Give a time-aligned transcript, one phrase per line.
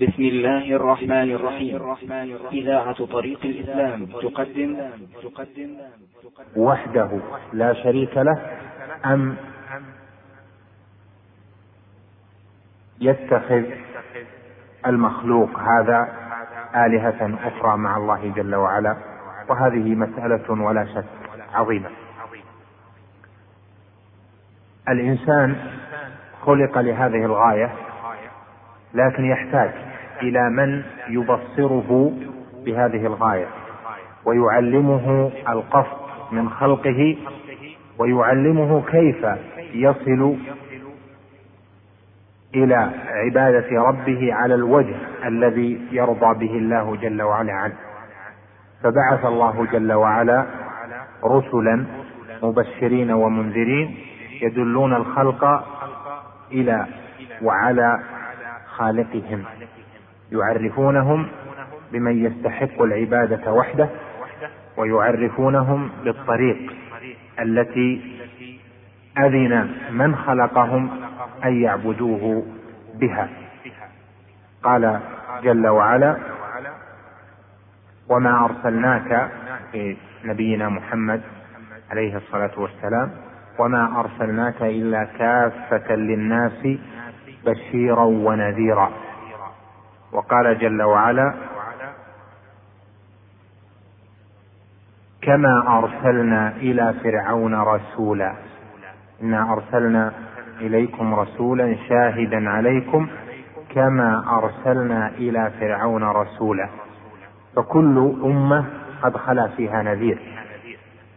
[0.00, 1.82] بسم الله الرحمن الرحيم.
[2.52, 4.76] إذاعة طريق الإسلام تقدم.
[5.22, 5.76] تقدم.
[6.56, 7.20] وحده
[7.52, 8.38] لا شريك له
[9.04, 9.36] أم
[13.00, 13.64] يتخذ
[14.86, 16.08] المخلوق هذا
[16.74, 18.96] آلهة أخرى مع الله جل وعلا؟
[19.48, 21.04] وهذه مسألة ولا شك
[21.54, 21.90] عظيمة.
[24.88, 25.56] الإنسان
[26.42, 27.74] خلق لهذه الغاية
[28.94, 29.89] لكن يحتاج
[30.22, 32.12] إلى من يبصره
[32.64, 33.46] بهذه الغاية
[34.24, 36.00] ويعلمه القصد
[36.32, 37.16] من خلقه
[37.98, 39.26] ويعلمه كيف
[39.74, 40.36] يصل
[42.54, 47.74] إلى عبادة ربه على الوجه الذي يرضى به الله جل وعلا عنه.
[48.82, 50.46] فبعث الله جل وعلا
[51.24, 51.86] رسلا
[52.42, 53.96] مبشرين ومنذرين
[54.42, 55.64] يدلون الخلق
[56.52, 56.86] إلى
[57.42, 58.00] وعلى
[58.76, 59.44] خالقهم.
[60.32, 61.28] يعرفونهم
[61.92, 63.88] بمن يستحق العبادة وحده
[64.76, 66.72] ويعرفونهم بالطريق
[67.40, 68.18] التي
[69.18, 70.90] أذن من خلقهم
[71.44, 72.46] أن يعبدوه
[72.94, 73.28] بها.
[74.62, 75.00] قال
[75.42, 76.16] جل وعلا
[78.08, 79.30] وما أرسلناك
[79.72, 81.20] في نبينا محمد
[81.90, 83.10] عليه الصلاة والسلام
[83.58, 86.66] وما أرسلناك إلا كافة للناس
[87.46, 88.90] بشيرا ونذيرا.
[90.12, 91.34] وقال جل وعلا
[95.22, 98.34] كما أرسلنا إلى فرعون رسولا.
[99.22, 100.12] إنا أرسلنا
[100.60, 103.08] إليكم رسولا شاهدا عليكم
[103.74, 106.68] كما أرسلنا إلى فرعون رسولا.
[107.56, 108.64] فكل أمة
[109.02, 110.18] قد خلا فيها نذير.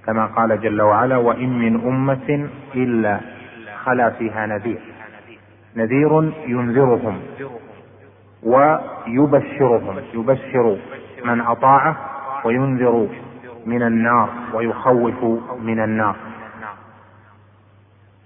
[0.05, 3.19] كما قال جل وعلا وإن من أمة إلا
[3.83, 4.81] خلا فيها نذير.
[5.75, 7.21] نذير ينذرهم.
[8.45, 10.77] ويبشرهم يبشر
[11.25, 11.95] من أطاعه
[12.45, 13.07] وينذر
[13.65, 15.23] من النار ويخوف
[15.61, 16.15] من النار.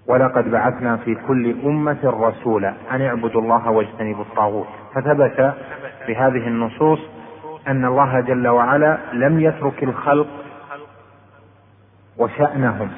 [0.06, 4.66] ولقد بعثنا في كل أمة رسولا أن اعبدوا الله واجتنبوا الطاغوت.
[4.94, 5.54] فثبت
[6.08, 6.98] بهذه النصوص
[7.68, 10.28] أن الله جل وعلا لم يترك الخلق
[12.18, 12.90] وشأنهم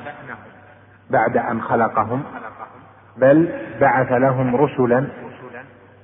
[1.10, 2.22] بعد أن خلقهم
[3.16, 3.48] بل
[3.80, 5.06] بعث لهم رسلا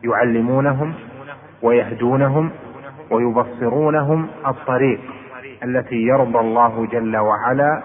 [0.05, 0.95] يعلمونهم
[1.63, 2.51] ويهدونهم
[3.11, 5.01] ويبصرونهم الطريق
[5.63, 7.83] التي يرضى الله جل وعلا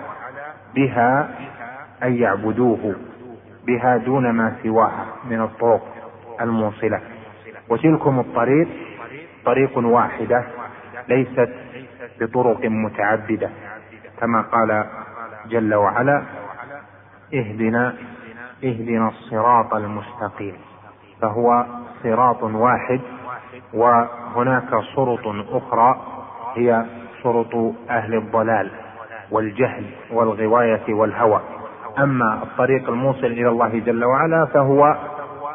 [0.75, 1.29] بها
[2.03, 2.95] أن يعبدوه
[3.67, 5.81] بها دون ما سواها من الطرق
[6.41, 7.01] الموصلة.
[7.69, 8.67] وتلكم الطريق
[9.45, 10.43] طريق واحدة
[11.07, 11.49] ليست
[12.19, 13.49] بطرق متعددة
[14.19, 14.85] كما قال
[15.49, 16.23] جل وعلا
[17.33, 17.93] اهدنا
[18.63, 20.53] اهدنا الصراط المستقيم
[21.21, 21.65] فهو
[22.03, 22.99] صراط واحد
[23.73, 26.01] وهناك صرط أخرى
[26.55, 26.85] هي
[27.23, 27.55] شرط
[27.89, 28.71] أهل الضلال
[29.31, 31.41] والجهل والغواية والهوى.
[31.99, 34.95] أما الطريق الموصل إلى الله جل وعلا فهو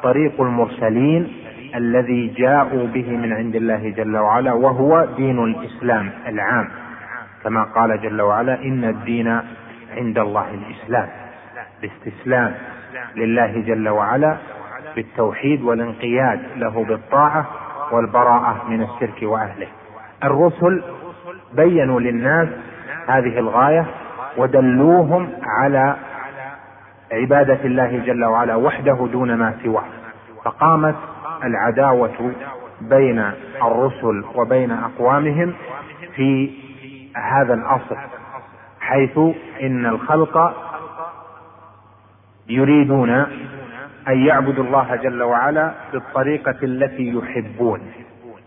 [0.02, 1.32] طريق المرسلين
[1.74, 6.68] الذي جاءوا به من عند الله جل وعلا وهو دين الإسلام العام.
[7.44, 9.40] كما قال جل وعلا إن الدين
[9.96, 11.08] عند الله الإسلام
[11.82, 12.54] باستسلام
[13.16, 14.36] لله جل وعلا
[14.96, 17.46] بالتوحيد والانقياد له بالطاعة
[17.92, 19.68] والبراءة من الشرك وأهله.
[20.24, 20.82] الرسل
[21.52, 22.48] بينوا للناس
[23.08, 23.86] هذه الغاية
[24.36, 25.96] ودلوهم على
[27.12, 29.84] عبادة الله جل وعلا وحده دون ما سواه.
[30.44, 30.96] فقامت
[31.44, 32.32] العداوة
[32.80, 33.32] بين
[33.62, 35.54] الرسل وبين أقوامهم
[36.14, 36.50] في
[37.16, 37.96] هذا الأصل
[38.80, 39.18] حيث
[39.62, 40.54] إن الخلق
[42.48, 43.26] يريدون
[44.08, 47.80] أن يعبدوا الله جل وعلا بالطريقة التي يحبون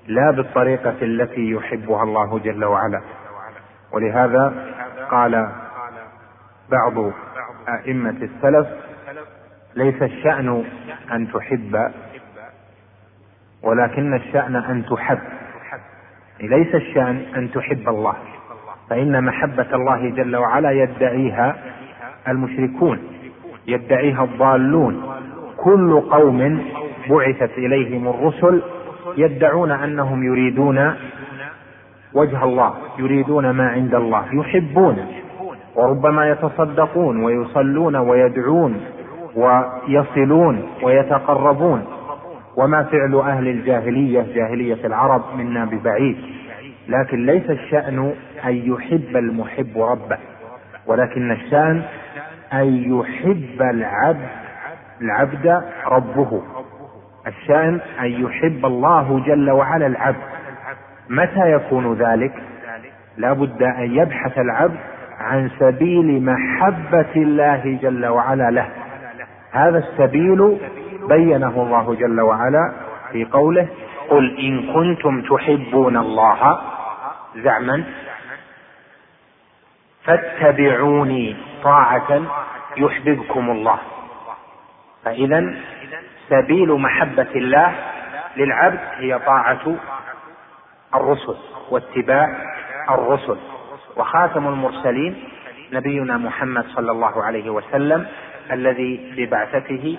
[0.07, 3.01] لا بالطريقة التي يحبها الله جل وعلا.
[3.91, 4.53] ولهذا
[5.11, 5.51] قال
[6.71, 7.11] بعض
[7.69, 8.67] أئمة السلف
[9.75, 10.63] ليس الشأن
[11.11, 11.91] أن تحب
[13.63, 15.19] ولكن الشأن أن تحب.
[16.39, 18.15] ليس الشأن أن تحب الله
[18.89, 21.55] فإن محبة الله جل وعلا يدعيها
[22.27, 22.99] المشركون
[23.67, 25.18] يدعيها الضالون.
[25.63, 26.61] كل قوم
[27.09, 28.61] بعثت إليهم الرسل
[29.17, 30.93] يدعون أنهم يريدون
[32.13, 34.97] وجه الله يريدون ما عند الله يحبون
[35.75, 38.81] وربما يتصدقون ويصلون ويدعون
[39.35, 41.85] ويصلون ويتقربون.
[42.57, 46.17] وما فعل أهل الجاهلية جاهلية العرب منا ببعيد.
[46.89, 48.13] لكن ليس الشأن
[48.45, 50.17] أن يحب المحب ربه
[50.87, 51.81] ولكن الشأن
[52.53, 54.48] أن يحب العبد
[55.01, 56.43] العبد ربه.
[57.27, 60.23] الشأن أن يحب الله جل وعلا العبد.
[61.09, 62.33] متى يكون ذلك؟
[63.17, 64.79] لا بد أن يبحث العبد
[65.19, 68.69] عن سبيل محبة الله جل وعلا له.
[69.51, 70.57] هذا السبيل
[71.07, 72.73] بينه الله جل وعلا
[73.11, 73.67] في قوله
[74.09, 76.59] قل إن كنتم تحبون الله
[77.35, 77.83] زعما
[80.03, 82.21] فاتبعوني طاعة
[82.77, 83.79] يحببكم الله.
[85.03, 85.53] فإذا
[86.29, 87.75] سبيل محبة الله
[88.37, 89.75] للعبد هي طاعة
[90.95, 91.35] الرسل
[91.69, 92.55] واتباع
[92.89, 93.37] الرسل.
[93.95, 95.23] وخاتم المرسلين
[95.73, 98.07] نبينا محمد صلى الله عليه وسلم
[98.51, 99.97] الذي ببعثته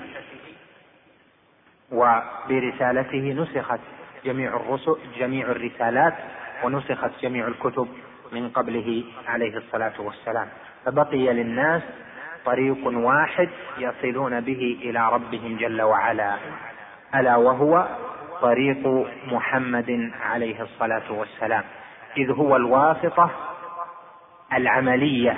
[1.92, 3.80] وبرسالته نسخت
[4.24, 6.14] جميع الرسل جميع الرسالات
[6.64, 7.88] ونسخت جميع الكتب
[8.32, 10.48] من قبله عليه الصلاة والسلام.
[10.84, 11.82] فبقي للناس
[12.44, 13.48] طريق واحد
[13.78, 16.36] يصلون به إلى ربهم جل وعلا.
[17.14, 17.86] ألا وهو
[18.40, 21.62] طريق محمد عليه الصلاة والسلام.
[22.16, 23.30] إذ هو الواسطة
[24.52, 25.36] العملية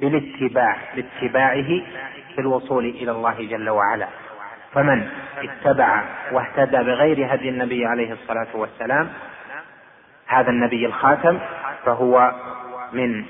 [0.00, 1.80] بالاتباع باتباعه
[2.34, 4.08] في الوصول إلى الله جل وعلا.
[4.74, 9.08] فمن اتبع واهتدى بغير هدي النبي عليه الصلاة والسلام
[10.26, 11.38] هذا النبي الخاتم
[11.84, 12.34] فهو
[12.92, 13.24] من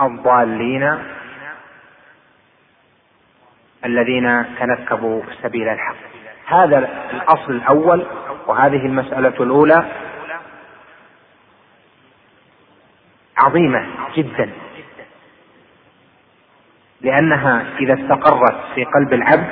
[0.00, 0.98] الضالين
[3.84, 5.96] الذين تنكبوا سبيل الحق.
[6.46, 6.78] هذا
[7.12, 8.06] الأصل الأول
[8.46, 9.84] وهذه المسألة الأولى
[13.36, 13.86] عظيمة
[14.16, 14.50] جدا.
[17.00, 19.48] لأنها إذا استقرت في قلب العبد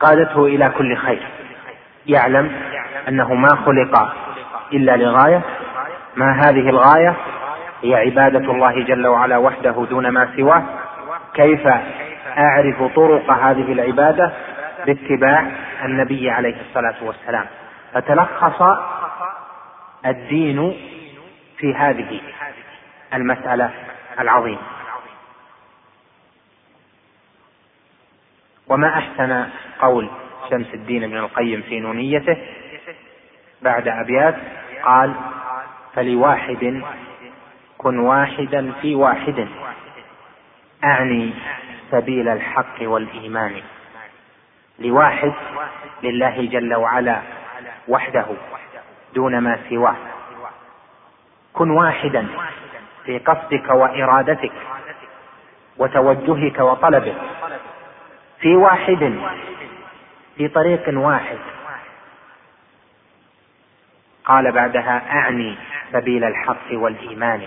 [0.00, 1.26] قادته إلى كل خير.
[2.06, 2.52] يعلم
[3.08, 4.12] أنه ما خلق
[4.72, 5.42] إلا لغاية
[6.16, 7.16] ما هذه الغاية
[7.82, 10.62] هي عبادة الله جل وعلا وحده دون ما سواه.
[11.34, 11.68] كيف
[12.40, 14.32] أعرف طرق هذه العبادة
[14.86, 15.50] باتباع
[15.84, 17.46] النبي عليه الصلاة والسلام.
[17.92, 18.62] فتلخص
[20.06, 20.76] الدين
[21.58, 22.20] في هذه
[23.14, 23.70] المسألة
[24.20, 24.58] العظيمة.
[28.68, 29.46] وما أحسن
[29.80, 30.10] قول
[30.50, 32.36] شمس الدين ابن القيم في نونيته
[33.62, 34.36] بعد أبيات؟
[34.84, 35.14] قال
[35.94, 36.82] فلواحد
[37.78, 39.48] كن واحدا في واحد.
[40.84, 41.32] أعني
[41.90, 43.62] سبيل الحق والإيمان.
[44.78, 45.32] لواحد
[46.02, 47.20] لله جل وعلا
[47.88, 48.26] وحده
[49.14, 49.96] دون ما سواه.
[51.52, 52.26] كن واحدا
[53.04, 54.52] في قصدك وإرادتك
[55.78, 57.16] وتوجهك وطلبك.
[58.40, 59.20] في واحد
[60.36, 61.38] في طريق واحد.
[64.24, 65.56] قال بعدها أعني
[65.92, 67.42] سبيل الحق والإيمان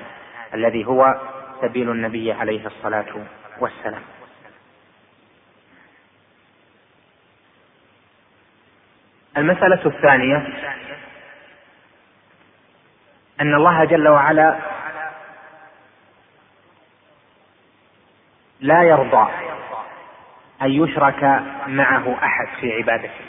[0.54, 1.22] الذي هو
[1.62, 3.06] سبيل النبي عليه الصلاة
[3.60, 4.02] والسلام.
[9.38, 10.48] المسألة الثانية
[13.42, 14.60] أن الله جل وعلا
[18.60, 19.32] لا يرضى
[20.62, 21.24] أن يشرك
[21.68, 23.26] معه أحد في عبادته.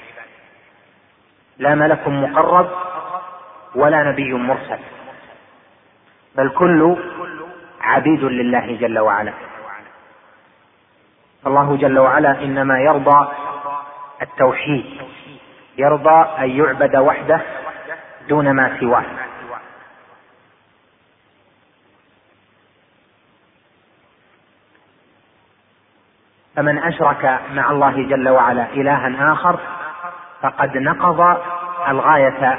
[1.59, 2.71] لا ملك مقرب
[3.75, 4.79] ولا نبي مرسل
[6.35, 6.97] بل كل
[7.81, 9.33] عبيد لله جل وعلا.
[11.47, 13.29] الله جل وعلا إنما يرضى
[14.23, 15.03] التوحيد.
[15.79, 17.41] يرضى أن يعبد وحده
[18.29, 19.05] دون ما سواه.
[26.57, 29.59] فمن أشرك مع الله جل وعلا إلها آخر
[30.43, 31.41] فقد نقض
[31.89, 32.59] الغاية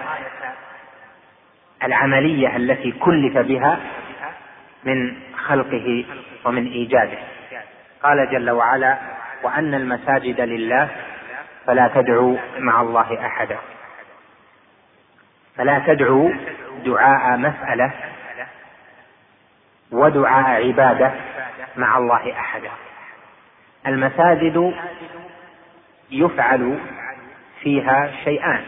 [1.83, 3.79] العملية التي كلف بها
[4.83, 5.15] من
[5.47, 6.05] خلقه
[6.45, 7.17] ومن إيجاده.
[8.03, 8.97] قال جل وعلا
[9.43, 10.89] وأن المساجد لله
[11.67, 13.57] فلا تدعوا مع الله أحدا.
[15.57, 16.31] فلا تدعوا
[16.85, 17.91] دعاء مسألة
[19.91, 21.11] ودعاء عبادة
[21.77, 22.69] مع الله أحدا.
[23.87, 24.73] المساجد
[26.11, 26.79] يفعل
[27.61, 28.65] فيها شيئان.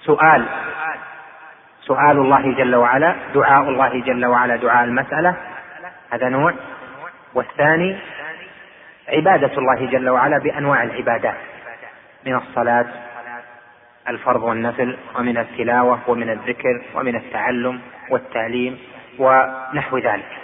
[0.00, 0.46] سؤال.
[1.80, 5.36] سؤال الله جل وعلا دعاء الله جل وعلا دعاء المسألة
[6.10, 6.54] هذا نوع.
[7.34, 7.96] والثاني
[9.08, 11.36] عبادة الله جل وعلا بأنواع العبادات
[12.26, 12.86] من الصلاة
[14.08, 17.80] الفرض والنفل ومن التلاوة ومن الذكر ومن التعلم
[18.10, 18.78] والتعليم
[19.18, 20.38] ونحو ذلك.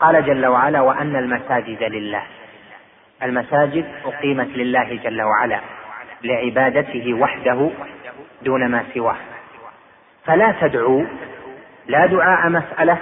[0.00, 2.22] قال جل وعلا وأن المساجد لله.
[3.22, 5.60] المساجد أقيمت لله جل وعلا
[6.22, 7.70] لعبادته وحده
[8.42, 9.16] دون ما سواه.
[10.24, 11.04] فلا تدعوا
[11.86, 12.98] لا دعاء مسألة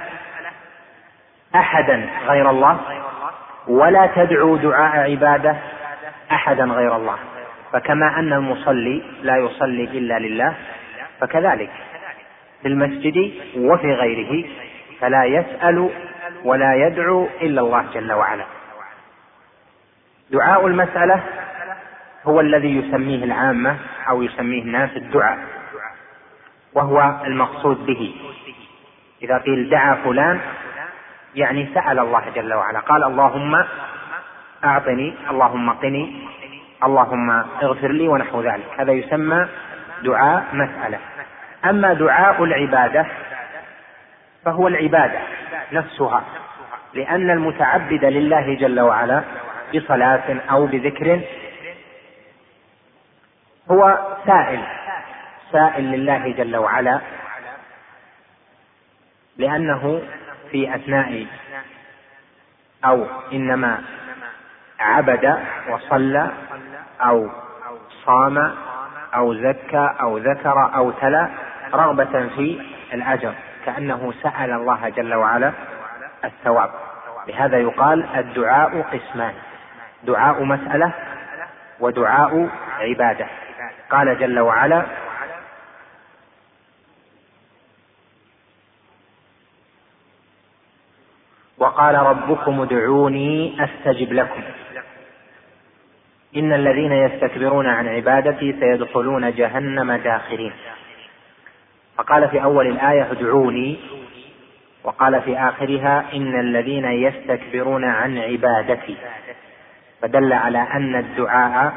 [1.55, 2.81] أحدا غير الله
[3.69, 5.57] ولا تدعو دعاء عبادة
[6.33, 7.17] أحدا غير الله.
[7.73, 10.55] فكما أن المصلي لا يصلي إلا لله
[11.21, 11.71] فكذلك
[12.63, 14.49] في المسجد وفي غيره
[15.01, 15.91] فلا يسأل
[16.45, 18.45] ولا يدعو إلا الله جل وعلا.
[20.31, 21.23] دعاء المسألة
[22.25, 23.77] هو الذي يسميه العامة
[24.09, 25.39] أو يسميه الناس الدعاء
[26.75, 28.15] وهو المقصود به.
[29.23, 30.41] إذا قيل دعا فلان
[31.35, 32.79] يعني سأل الله جل وعلا.
[32.79, 33.65] قال اللهم
[34.65, 36.29] أعطني اللهم قني
[36.85, 37.31] اللهم
[37.63, 38.67] اغفر لي ونحو ذلك.
[38.79, 39.49] هذا يسمى
[40.03, 40.99] دعاء مسألة.
[41.65, 43.07] أما دعاء العبادة
[44.45, 45.19] فهو العبادة
[45.73, 46.25] نفسها
[46.95, 49.23] لأن المتعبد لله جل وعلا
[49.75, 51.21] بصلاة أو بذكر
[53.71, 54.63] هو سائل
[55.53, 57.01] سائل لله جل وعلا
[59.37, 60.03] لأنه
[60.51, 61.27] في أثناء
[62.85, 63.83] أو إنما
[64.81, 65.39] عبد
[65.71, 66.31] وصلى
[67.01, 67.31] أو
[68.05, 68.55] صام
[69.15, 71.29] أو زكى أو ذكر أو تلا
[71.75, 72.61] رغبة في
[72.93, 73.35] الأجر
[73.67, 75.53] كأنه سأل الله جل وعلا
[76.25, 76.71] الثواب.
[77.29, 79.35] لهذا يقال الدعاء قسمان
[80.03, 80.93] دعاء مسألة
[81.81, 82.49] ودعاء
[82.81, 83.27] عبادة.
[83.91, 84.83] قال جل وعلا
[91.61, 94.43] وقال ربكم ادعوني أستجب لكم.
[96.37, 100.53] إن الذين يستكبرون عن عبادتي سيدخلون جهنم داخرين.
[101.97, 103.79] فقال في أول الآية ادعوني.
[104.85, 108.97] وقال في آخرها إن الذين يستكبرون عن عبادتي.
[110.03, 111.73] فدل على أن الدعاء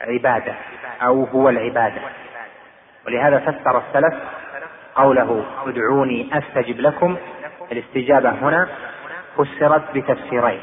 [0.00, 0.54] عبادة
[1.02, 2.00] أو هو العبادة.
[3.06, 4.14] ولهذا فسر السلف
[4.94, 7.16] قوله ادعوني أستجب لكم
[7.72, 8.68] الاستجابة هنا
[9.36, 10.60] فسرت بتفسيرين.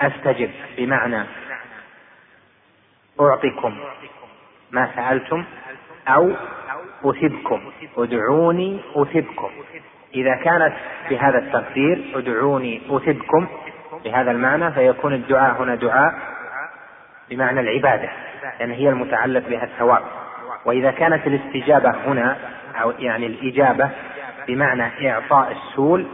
[0.00, 1.24] أستجب بمعنى
[3.20, 3.78] اعطكم
[4.70, 5.44] ما سألتم
[6.08, 6.32] أو
[7.04, 7.72] أثبكم.
[7.96, 9.50] ادعوني أثبكم.
[10.14, 10.72] إذا كانت
[11.10, 13.48] بهذا التقدير ادعوني أثبكم
[14.04, 16.14] بهذا المعنى فيكون الدعاء هنا دعاء
[17.30, 18.10] بمعنى العبادة
[18.60, 20.02] لأن هي المتعلق بها الثواب.
[20.64, 22.36] وإذا كانت الاستجابة هنا
[22.82, 23.90] أو يعني الإجابة
[24.46, 26.06] بمعنى إعطاء السول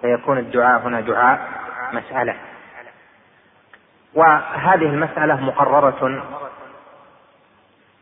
[0.00, 1.48] فيكون الدعاء هنا دعاء
[1.92, 2.36] مسألة.
[4.14, 6.24] وهذه المسألة مقررة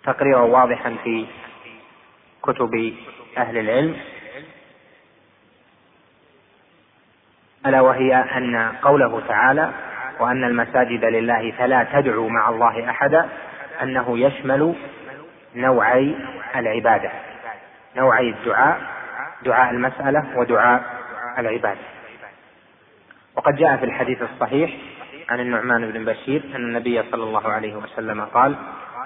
[0.05, 1.27] تقريرا واضحا في
[2.43, 2.95] كتب
[3.39, 3.97] أهل العلم.
[7.67, 9.71] ألا وهي أن قوله تعالى
[10.21, 13.29] وأن المساجد لله فلا تدعوا مع الله أحدا
[13.83, 14.75] أنه يشمل
[15.55, 16.17] نوعي
[16.57, 17.11] العبادة
[17.97, 18.94] نوعي الدعاء.
[19.45, 20.83] دعاء المسألة ودعاء
[21.39, 21.81] العبادة.
[23.37, 24.71] وقد جاء في الحديث الصحيح
[25.31, 28.57] عن النعمان بن بشير أن النبي صلى الله عليه وسلم قال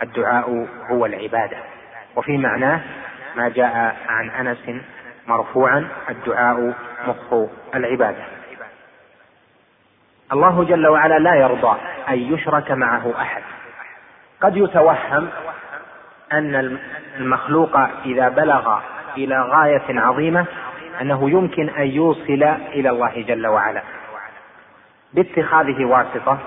[0.02, 1.56] الدعاء هو العبادة
[2.16, 2.80] وفي معناه
[3.36, 4.82] ما جاء عن أنس
[5.26, 6.74] مرفوعا الدعاء
[7.06, 8.24] مخ العبادة
[10.32, 11.78] الله جل وعلا لا يرضى
[12.08, 13.42] أن يشرك معه أحد.
[14.40, 15.28] قد يتوهم
[16.32, 16.78] أن
[17.16, 18.78] المخلوق إذا بلغ
[19.24, 20.46] إلى غاية عظيمة
[21.00, 23.82] أنه يمكن أن يوصل إلى الله جل وعلا.
[25.12, 26.38] باتخاذه واسطة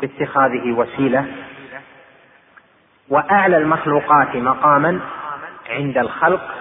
[0.00, 1.26] باتخاذه وسيلة
[3.08, 5.00] وأعلى المخلوقات مقاما
[5.70, 6.54] عند الخلق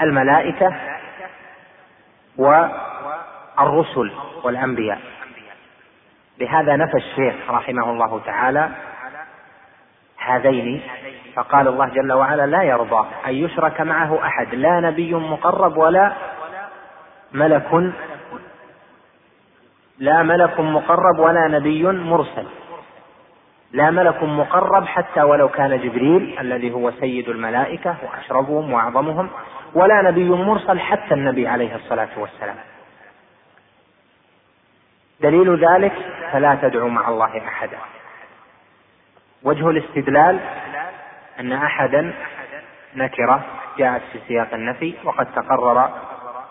[0.00, 0.74] الملائكة
[2.36, 4.12] والرسل
[4.42, 5.00] والأنبياء.
[6.40, 8.70] لهذا نفى الشيخ رحمه الله تعالى
[10.18, 10.82] هذين
[11.38, 16.12] فقال الله جل وعلا لا يرضى أن يشرك معه أحد لا نبي مقرب ولا
[17.32, 17.92] ملك
[19.98, 22.46] لا ملك مقرب ولا نبي مرسل.
[23.72, 29.30] لا ملك مقرب حتى ولو كان جبريل الذي هو سيد الملائكة وأشرفهم وأعظمهم
[29.74, 32.56] ولا نبي مرسل حتى النبي عليه الصلاة والسلام.
[35.20, 35.92] دليل ذلك
[36.32, 37.78] فلا تدعو مع الله أحدا.
[39.42, 40.40] وجه الاستدلال
[41.40, 42.14] أن أحدا
[42.94, 43.46] نكرة
[43.78, 45.90] جاءت في سياق النفي وقد تقرر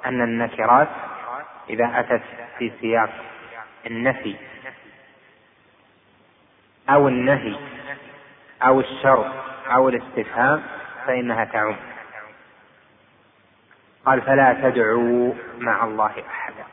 [0.06, 0.88] أن النكرات
[1.70, 2.22] إذا أتت
[2.58, 3.10] في سياق
[3.86, 4.36] النفي
[6.90, 7.56] أو النهي
[8.64, 9.32] أو الشر
[9.76, 10.64] أو الاستفهام
[11.08, 11.76] فإنها تعم.
[14.06, 16.64] قال فلا تدعوا مع الله أحدا.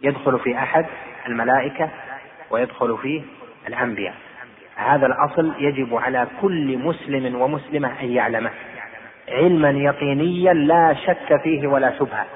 [0.00, 0.86] يدخل في أحد
[1.26, 1.90] الملائكة
[2.50, 3.22] ويدخل فيه
[3.66, 4.14] الأنبياء.
[4.76, 8.50] هذا الأصل يجب على كل مسلم ومسلمة أن يعلمه.
[9.28, 12.26] علما يقينيا لا شك فيه ولا شبهة.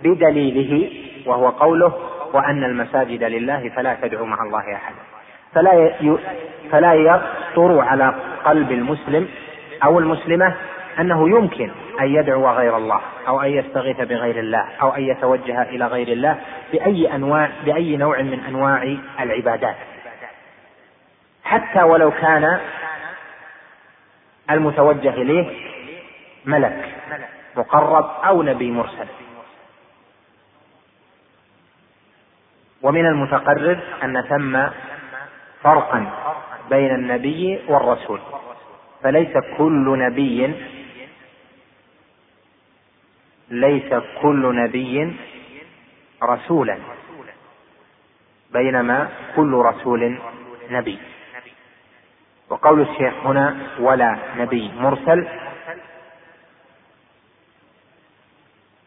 [0.00, 0.90] بدليله
[1.26, 1.92] وهو قوله
[2.32, 4.98] وأن المساجد لله فلا تدعوا مع الله أحدا
[5.54, 5.92] فلا.
[6.70, 9.28] فلا يخطر على قلب المسلم
[9.84, 10.54] أو المسلمة
[11.00, 11.70] أنه يمكن
[12.00, 16.36] أن يدعو غير الله أو أن يستغيث بغير الله أو أن يتوجه إلى غير الله
[16.72, 19.76] بأي أنواع بأي نوع من أنواع العبادات.
[21.50, 22.60] حتى ولو كان
[24.50, 25.70] المتوجه إليه
[26.44, 26.94] ملك
[27.56, 29.06] مقرب أو نبي مرسل.
[32.82, 34.68] ومن المتقرر أن ثم
[35.62, 36.06] فرقا
[36.70, 38.20] بين النبي والرسول.
[39.02, 40.54] فليس كل نبي
[43.50, 45.16] ليس كل نبي
[46.22, 46.78] رسولا
[48.52, 50.18] بينما كل رسول
[50.70, 50.98] نبي.
[52.50, 55.28] وقول الشيخ هنا ولا نبي مرسل.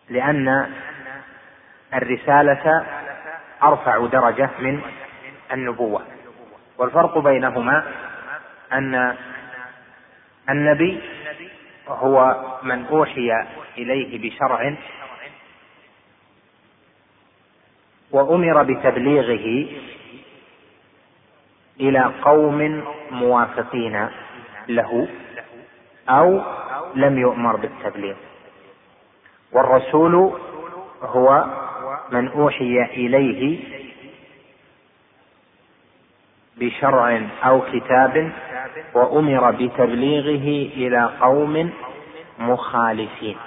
[0.10, 0.74] لأن
[1.94, 2.86] الرسالة
[3.64, 4.82] أرفع درجة من
[5.54, 6.02] النبوة.
[6.78, 7.84] والفرق بينهما
[8.74, 9.16] أن
[10.50, 11.00] النبي
[11.88, 13.46] هو من أوحي
[13.78, 14.76] إليه بشرع
[18.12, 19.68] وأمر بتبليغه
[21.80, 24.10] إلى قوم موافقين
[24.68, 25.08] له
[26.10, 26.42] أو
[26.96, 28.16] لم يؤمر بالتبليغ.
[29.52, 30.34] والرسول
[31.02, 31.46] هو
[32.12, 33.60] من أوحي إليه
[36.58, 38.32] بشرع أو كتاب
[38.94, 41.74] وأمر بتبليغه إلى قوم
[42.40, 43.38] مخالفين.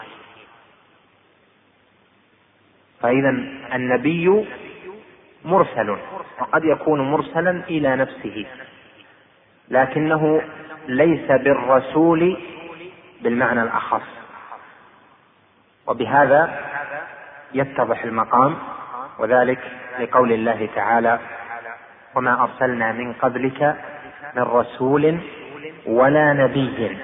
[3.00, 3.30] فإذا
[3.74, 4.46] النبي
[5.46, 5.96] مرسل
[6.40, 8.46] وقد يكون مرسلا إلى نفسه
[9.68, 10.42] لكنه
[10.88, 12.38] ليس بالرسول
[13.22, 14.02] بالمعنى الأخص.
[15.86, 16.60] وبهذا
[17.54, 18.56] يتضح المقام
[19.18, 19.58] وذلك
[20.00, 21.18] لقول الله تعالى
[22.14, 23.76] وما أرسلنا من قبلك
[24.36, 25.18] من رسول
[25.86, 26.98] ولا نبي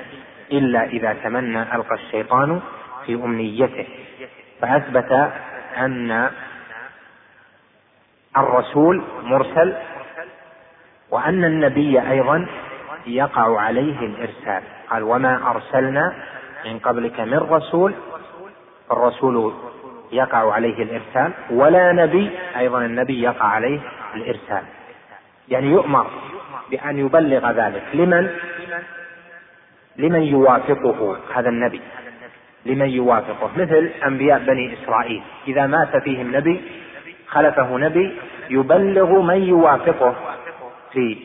[0.52, 2.60] إلا إذا تمنى ألقى الشيطان
[3.06, 3.86] في أمنيته
[4.60, 5.32] فأثبت
[5.78, 6.30] أن
[8.36, 9.74] الرسول مرسل
[11.10, 12.46] وأن النبي أيضا
[13.06, 14.62] يقع عليه الإرسال.
[14.90, 16.14] قال وما أرسلنا
[16.64, 17.94] من قبلك من رسول.
[18.92, 19.54] الرسول
[20.12, 23.80] يقع عليه الإرسال ولا نبي أيضا النبي يقع عليه
[24.14, 24.62] الإرسال.
[25.48, 26.06] يعني يؤمر
[26.70, 27.82] بأن يبلغ ذلك.
[27.94, 28.30] لمن؟
[29.96, 31.80] لمن يوافقه هذا النبي.
[32.66, 35.22] لمن يوافقه؟ مثل أنبياء بني إسرائيل.
[35.48, 36.60] إذا مات فيهم نبي
[37.32, 38.18] خلفه نبي
[38.50, 40.14] يبلغ من يوافقه
[40.92, 41.18] في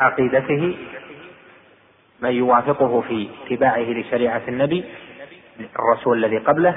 [0.00, 0.76] عقيدته
[2.20, 4.84] من يوافقه في اتباعه لشريعة النبي
[5.78, 6.76] الرسول الذي قبله.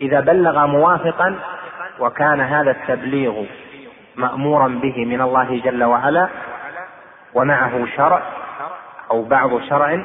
[0.00, 1.38] إذا بلغ موافقا
[1.98, 3.44] وكان هذا التبليغ
[4.16, 6.28] مأمورا به من الله جل وعلا
[7.34, 8.22] ومعه شرع
[9.10, 10.04] أو بعض شرع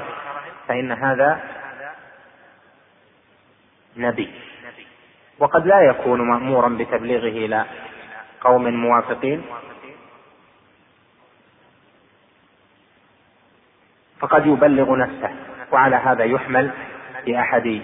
[0.68, 1.40] فإن هذا
[3.98, 4.51] نبي.
[5.42, 7.66] وقد لا يكون مأمورا بتبليغه إلى
[8.42, 9.42] قوم موافقين.
[14.20, 15.30] فقد يبلغ نفسه
[15.72, 16.72] وعلى هذا يحمل
[17.26, 17.82] في أحد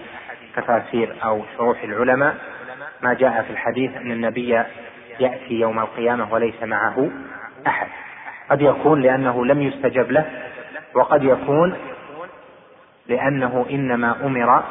[0.56, 2.36] تفاسير أو شروح العلماء.
[3.02, 4.50] ما جاء في الحديث أن النبي
[5.20, 7.10] يأتي يوم القيامة وليس معه
[7.68, 7.88] أحد.
[8.50, 10.26] قد يكون لأنه لم يستجب له
[10.96, 11.78] وقد يكون
[13.08, 14.64] لأنه إنما أمر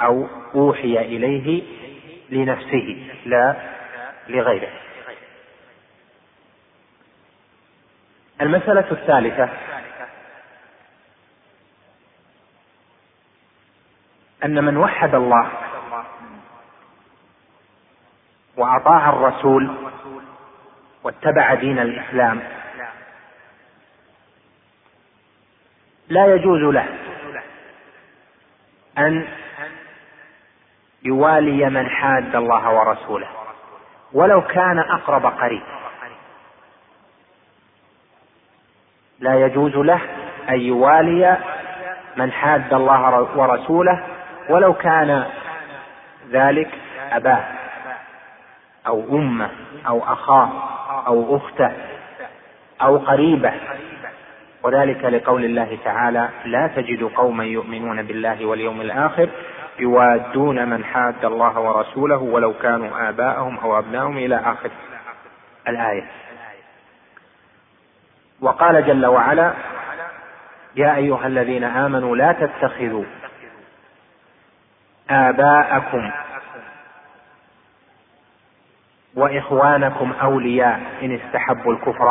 [0.00, 1.62] أو أوحي إليه
[2.30, 3.56] لنفسه لا
[4.28, 4.70] لغيره.
[8.40, 9.48] المسألة الثالثة
[14.44, 15.50] أن من وحد الله
[18.56, 19.70] وأطاع الرسول
[21.02, 22.42] واتبع دين الإسلام
[26.08, 26.88] لا يجوز له
[28.98, 29.28] أن
[31.04, 33.26] يوالي من حاد الله ورسوله.
[34.12, 35.62] ولو كان أقرب قريب.
[39.20, 40.00] لا يجوز له
[40.48, 41.38] أن يوالي
[42.16, 44.00] من حاد الله ورسوله
[44.48, 45.24] ولو كان
[46.30, 46.70] ذلك
[47.12, 47.44] أباه
[48.86, 49.50] أو أمة
[49.88, 50.50] أو أخاه
[51.06, 51.72] أو أخته
[52.82, 53.52] أو قريبة.
[54.62, 59.28] وذلك لقول الله تعالى لا تجد قوما يؤمنون بالله واليوم الآخر
[59.78, 64.70] يوادون من حاد الله ورسوله ولو كانوا آباءهم أو أبناءهم إلى آخر
[65.68, 66.04] الآية.
[68.40, 69.52] وقال جل وعلا
[70.76, 73.04] يا أيها الذين آمنوا لا تتخذوا
[75.10, 76.10] آباءكم
[79.14, 82.08] وإخوانكم أولياء إن استحبوا الكفر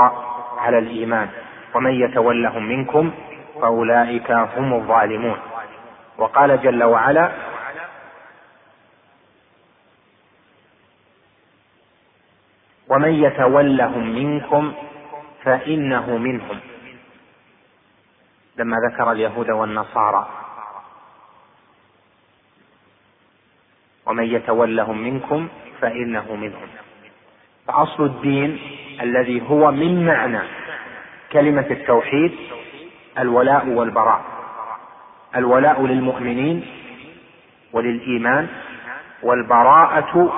[0.57, 1.29] على الإيمان.
[1.75, 3.11] ومن يتولهم منكم
[3.61, 5.37] فأولئك هم الظالمون.
[6.17, 7.31] وقال جل وعلا
[12.93, 14.73] ومن يتولهم منكم
[15.43, 16.59] فإنه منهم.
[18.57, 20.29] لما ذكر اليهود والنصارى.
[24.05, 25.47] ومن يتولهم منكم
[25.81, 26.67] فإنه منهم.
[27.67, 28.59] فأصل الدين
[29.01, 30.41] الذي هو من معنى
[31.31, 32.31] كلمة التوحيد
[33.19, 34.21] الولاء والبراء.
[35.35, 36.67] الولاء للمؤمنين
[37.73, 38.47] وللإيمان
[39.23, 40.33] والبراءة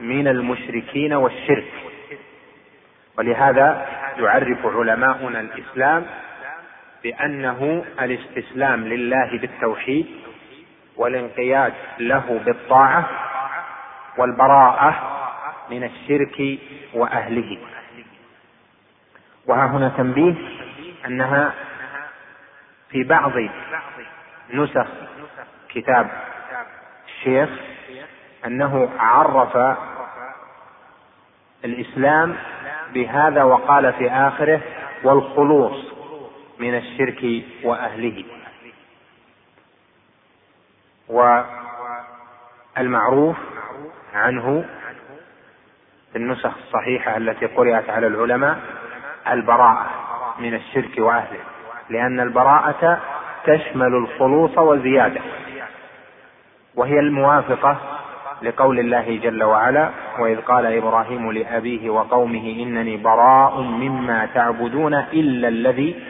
[0.00, 1.72] من المشركين والشرك.
[3.18, 3.86] ولهذا
[4.18, 6.06] يعرف علماؤنا الإسلام
[7.02, 10.06] بأنه الاستسلام لله بالتوحيد
[10.96, 13.10] والانقياد له بالطاعة
[14.18, 15.16] والبراءة
[15.70, 16.58] من الشرك
[16.94, 17.58] وأهله.
[19.46, 20.34] وها هنا تنبيه
[21.06, 21.54] أنها
[22.90, 23.32] في بعض
[24.54, 24.86] نسخ
[25.68, 26.10] كتاب
[27.08, 27.50] الشيخ
[28.46, 29.76] أنه عرف
[31.64, 32.36] الإسلام
[32.94, 34.60] بهذا وقال في آخره
[35.04, 35.92] والخلوص
[36.58, 38.24] من الشرك وأهله.
[42.78, 43.36] والمعروف
[44.14, 44.64] عنه
[46.12, 48.60] في النسخ الصحيحة التي قرأت على العلماء
[49.28, 49.90] البراءة
[50.38, 51.40] من الشرك وأهله
[51.90, 53.00] لأن البراءة
[53.44, 55.20] تشمل الخلوص وزيادة
[56.74, 57.99] وهي الموافقة
[58.42, 66.04] لقول الله جل وعلا وإذ قال إبراهيم لأبيه وقومه إنني براء مما تعبدون إلا الذي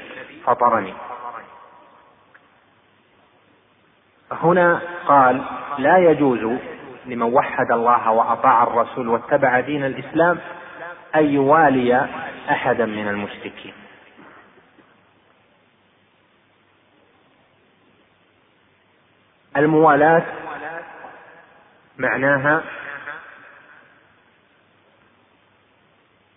[0.45, 0.95] فطرني.
[4.33, 5.43] هنا قال
[5.79, 6.59] لا يجوز
[7.07, 10.39] لمن وحد الله وأطاع الرسول واتبع دين الإسلام
[11.15, 12.07] أن يوالي
[12.51, 13.73] أحدا من المشركين.
[19.57, 20.23] الموالاه
[22.01, 22.63] معناها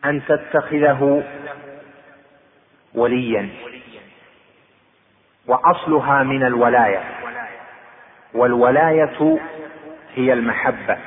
[0.06, 1.24] أن تتخذه
[2.94, 3.50] وليا.
[5.48, 7.04] وأصلها من الولاية.
[8.34, 9.40] والولاية
[10.16, 10.98] هي المحبة.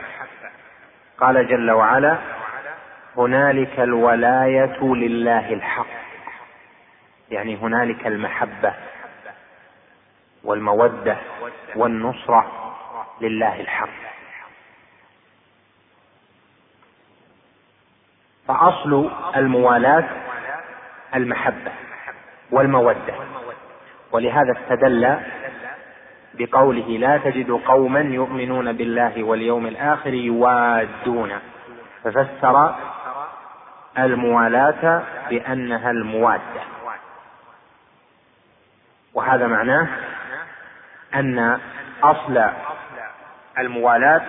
[1.19, 2.19] قال جل وعلا
[3.17, 5.87] هنالك الولاية لله الحق.
[7.31, 8.75] يعني هنالك المحبة
[10.45, 11.17] والمودة
[11.77, 12.77] والنصرة
[13.21, 14.16] لله الحق.
[18.49, 20.05] فأصل الموالاة
[21.15, 21.73] المحبة
[22.51, 23.15] والمودة.
[24.13, 25.19] ولهذا استدل
[26.35, 31.33] بقوله لا تجد قوما يؤمنون بالله واليوم الآخر يوادون.
[32.05, 32.75] ففسر
[33.99, 36.63] الموالاة بأنها الموادة.
[39.15, 39.89] وهذا معناه
[41.15, 41.61] أن
[42.03, 42.45] أصل
[43.59, 44.23] الموالاة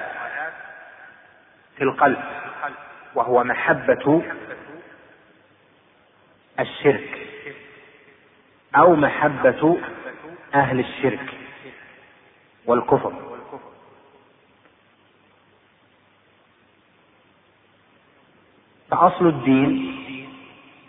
[1.77, 2.17] في القلب.
[3.15, 4.21] وهو محبة
[6.59, 7.27] الشرك
[8.75, 9.77] أو محبة
[10.55, 11.29] أهل الشرك
[12.65, 13.13] والكفر.
[18.91, 19.95] فأصل الدين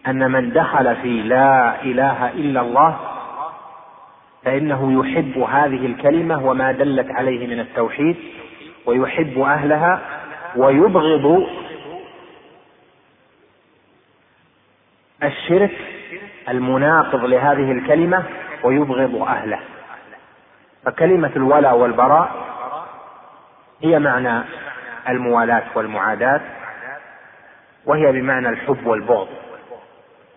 [0.06, 2.98] أن من دخل في لا إله إلا الله
[4.44, 8.16] فإنه يحب هذه الكلمة وما دلت عليه من التوحيد
[8.86, 10.00] ويحب أهلها
[10.56, 11.46] ويبغض
[15.48, 15.70] الشرك
[16.48, 18.22] المناقض لهذه الكلمة
[18.62, 19.58] ويبغض أهله.
[20.84, 22.30] فكلمة الولاء والبراء
[23.82, 24.42] هي معنى
[25.08, 26.40] الموالاة والمعاداة
[27.86, 29.28] وهي بمعنى الحب والبغض.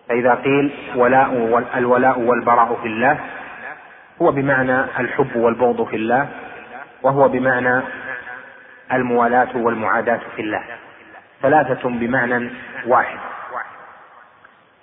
[0.08, 3.20] فإذا قيل ولاء الولاء والبراء في الله
[4.22, 6.28] هو بمعنى الحب والبغض في الله
[7.02, 7.82] وهو بمعنى
[8.92, 10.62] الموالاة والمعاداة في الله.
[11.42, 12.50] ثلاثة بمعنى
[12.86, 13.18] واحد.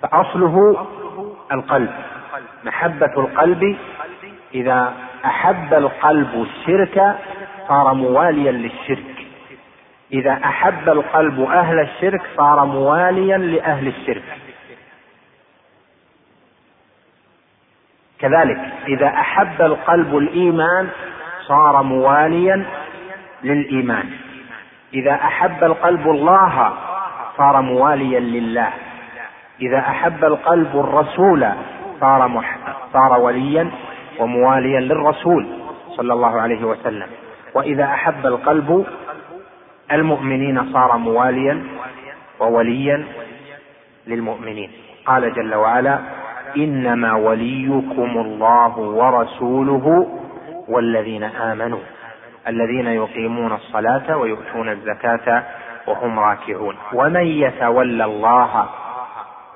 [0.02, 0.88] فأصله
[1.52, 1.92] القلب
[2.64, 3.78] محبة القلب.
[4.54, 4.94] إذا
[5.26, 7.16] أحب القلب الشرك
[7.68, 9.26] صار مواليا للشرك.
[10.14, 14.24] إذا أحب القلب أهل الشرك صار مواليا لأهل الشرك.
[18.20, 20.90] كذلك إذا أحب القلب الإيمان
[21.48, 22.66] صار مواليا
[23.44, 24.10] للإيمان.
[24.94, 26.74] إذا أحب القلب الله
[27.38, 28.74] صار مواليا لله.
[29.62, 31.48] إذا أحب القلب الرسول
[32.00, 32.58] صار مح...
[32.94, 33.72] صار وليا
[34.20, 35.48] ومواليا للرسول
[35.88, 37.08] صلى الله عليه وسلم.
[37.54, 38.86] وإذا أحب القلب
[39.92, 41.64] المؤمنين صار مواليا
[42.40, 43.06] ووليا
[44.08, 44.72] للمؤمنين.
[45.06, 46.00] قال جل وعلا
[46.58, 50.08] إنما وليكم الله ورسوله
[50.68, 51.80] والذين آمنوا
[52.48, 55.44] الذين يقيمون الصلاة ويؤتون الزكاة
[55.88, 56.76] وهم راكعون.
[56.94, 58.66] ومن يتولى الله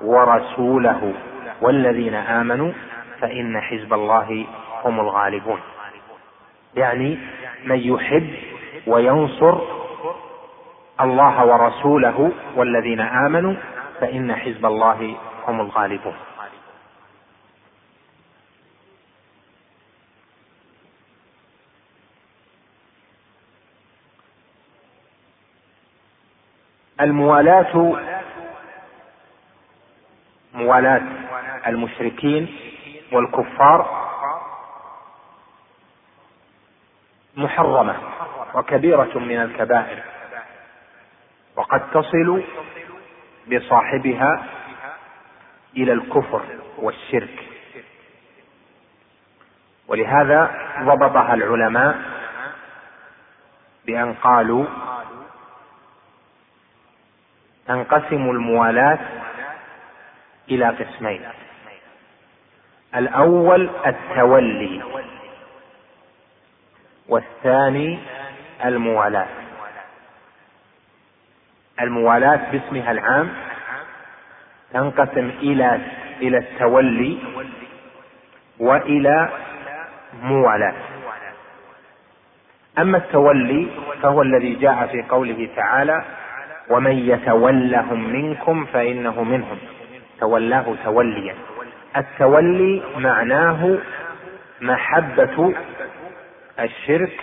[0.00, 1.14] ورسوله
[1.60, 2.72] والذين آمنوا
[3.20, 4.46] فإن حزب الله
[4.84, 5.60] هم الغالبون.
[6.76, 7.18] يعني
[7.64, 8.34] من يحب
[8.86, 9.58] وينصر
[11.00, 13.54] الله ورسوله والذين آمنوا
[14.00, 15.16] فإن حزب الله
[15.48, 16.14] هم الغالبون.
[27.00, 27.96] الموالاة
[30.54, 31.02] موالاة
[31.66, 32.56] المشركين
[33.12, 34.04] والكفار
[37.36, 37.96] محرمة
[38.54, 40.02] وكبيرة من الكبائر
[41.56, 42.42] وقد تصل
[43.52, 44.44] بصاحبها
[45.76, 46.42] إلى الكفر
[46.78, 47.48] والشرك.
[49.88, 51.98] ولهذا ضبطها العلماء
[53.86, 54.66] بأن قالوا
[57.66, 58.98] تنقسم الموالاة
[60.50, 61.22] إلى قسمين.
[62.96, 64.82] الأول التولي
[67.08, 67.98] والثاني
[68.64, 69.28] الموالاة.
[71.80, 73.30] الموالاة باسمها العام
[74.72, 75.80] تنقسم إلى
[76.20, 77.18] إلى التولي
[78.58, 79.28] وإلى
[80.22, 80.74] موالاة.
[82.78, 83.68] أما التولي
[84.02, 86.04] فهو الذي جاء في قوله تعالى
[86.70, 89.58] ومن يتولهم منكم فإنه منهم.
[90.24, 91.34] تولاه توليا.
[91.96, 93.78] التولي معناه
[94.60, 95.54] محبة
[96.60, 97.20] الشرك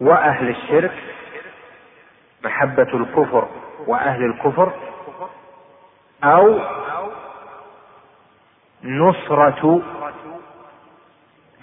[0.00, 0.94] وأهل الشرك
[2.44, 3.48] محبة الكفر
[3.86, 4.72] وأهل الكفر
[6.24, 6.60] أو
[8.84, 9.82] نصرة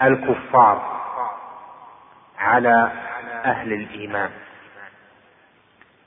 [0.02, 1.00] الكفار
[2.38, 2.92] على
[3.44, 4.30] أهل الإيمان.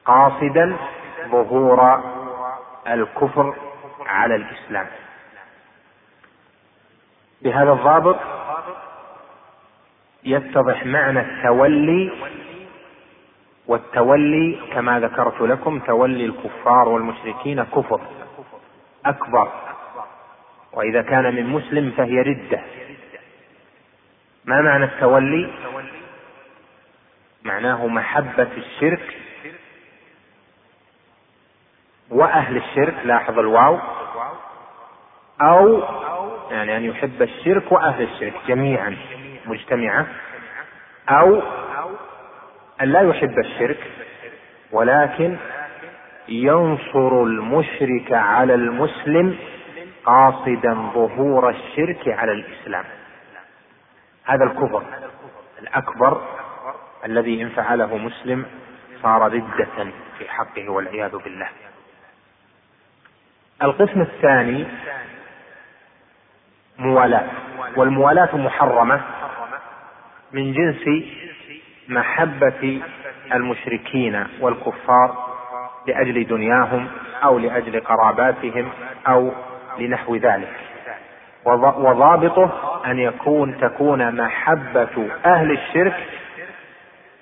[0.05, 0.77] قاصدا
[1.27, 2.14] ظهور
[2.87, 3.55] الكفر
[4.05, 4.87] على الإسلام.
[7.41, 8.19] بهذا الضابط
[10.23, 12.11] يتضح معنى التولي
[13.67, 18.01] والتولي كما ذكرت لكم تولي الكفار والمشركين كفر
[19.05, 19.51] أكبر.
[20.73, 22.61] وإذا كان من مسلم فهي ردة.
[24.45, 25.53] ما معنى التولي؟
[27.43, 29.17] معناه محبة الشرك
[32.11, 33.79] وأهل الشرك لاحظ الواو
[35.41, 35.83] أو
[36.51, 38.97] يعني أن يحب الشرك وأهل الشرك جميعا
[39.45, 40.07] مجتمعه
[41.09, 41.41] أو
[42.81, 43.91] أن لا يحب الشرك
[44.71, 45.37] ولكن
[46.27, 49.37] ينصر المشرك على المسلم
[50.05, 52.85] قاصدا ظهور الشرك على الإسلام.
[54.25, 54.83] هذا الكفر
[55.61, 56.21] الأكبر
[57.05, 58.45] الذي إن فعله مسلم
[59.03, 61.47] صار رده في حقه والعياذ بالله.
[63.63, 64.65] القسم الثاني
[66.77, 67.27] موالاة
[67.75, 69.01] والموالاة محرمة
[70.31, 71.05] من جنس
[71.89, 72.81] محبة
[73.33, 75.25] المشركين والكفار
[75.87, 76.87] لأجل دنياهم
[77.23, 78.69] أو لأجل قراباتهم
[79.07, 79.31] أو
[79.79, 80.53] لنحو ذلك.
[81.45, 86.07] وضابطه أن يكون تكون محبة أهل الشرك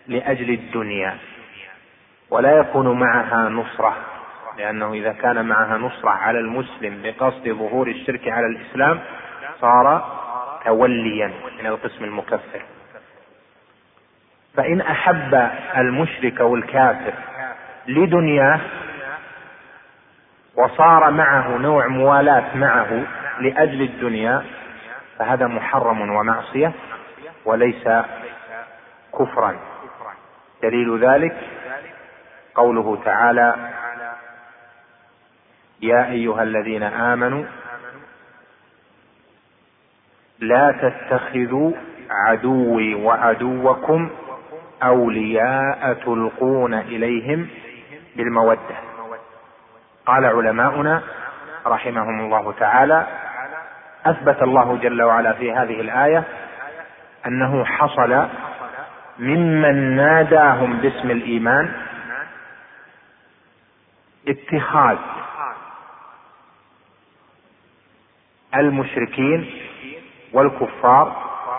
[0.08, 1.18] لأجل الدنيا
[2.30, 4.13] ولا يكون معها نصرة.
[4.58, 9.00] لأنه إذا كان معها نصرة على المسلم بقصد ظهور الشرك على الإسلام
[9.62, 10.20] صار
[10.66, 12.62] توليا من القسم المكفر.
[14.58, 17.14] فإن أحب المشرك والكافر
[17.88, 18.60] لدنياه
[20.56, 23.04] وصار معه نوع موالاة معه
[23.40, 24.44] لأجل الدنيا
[25.20, 26.72] فهذا محرم ومعصية
[27.46, 27.90] وليس
[29.20, 29.56] كفرا.
[30.64, 31.36] دليل ذلك
[32.56, 33.56] قوله تعالى
[35.84, 37.44] يا أيها الذين آمنوا
[40.40, 41.72] لا تتخذوا
[42.10, 44.10] عدوي وعدوكم
[44.84, 47.48] أولياء تلقون إليهم
[48.16, 48.76] بالمودة.
[50.06, 51.02] قال علماؤنا
[51.66, 53.08] رحمهم الله تعالى
[54.06, 56.24] أثبت الله جل وعلا في هذه الآية
[57.28, 58.28] أنه حصل
[59.20, 61.72] ممن ناداهم باسم الإيمان
[64.28, 64.98] اتخاذ
[68.56, 69.52] المشركين
[70.34, 71.16] والكفار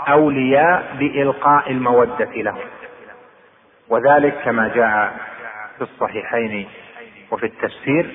[0.08, 2.64] أولياء بإلقاء المودة لهم.
[3.88, 5.16] وذلك كما جاء
[5.78, 6.68] في الصحيحين
[7.30, 8.10] وفي التفسير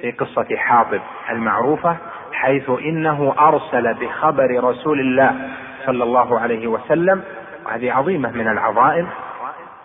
[0.00, 1.96] في قصة حاطب المعروفة
[2.32, 5.50] حيث إنه أرسل بخبر رسول الله
[5.86, 7.22] صلى الله عليه وسلم
[7.66, 9.08] وهذه عظيمة من العظائم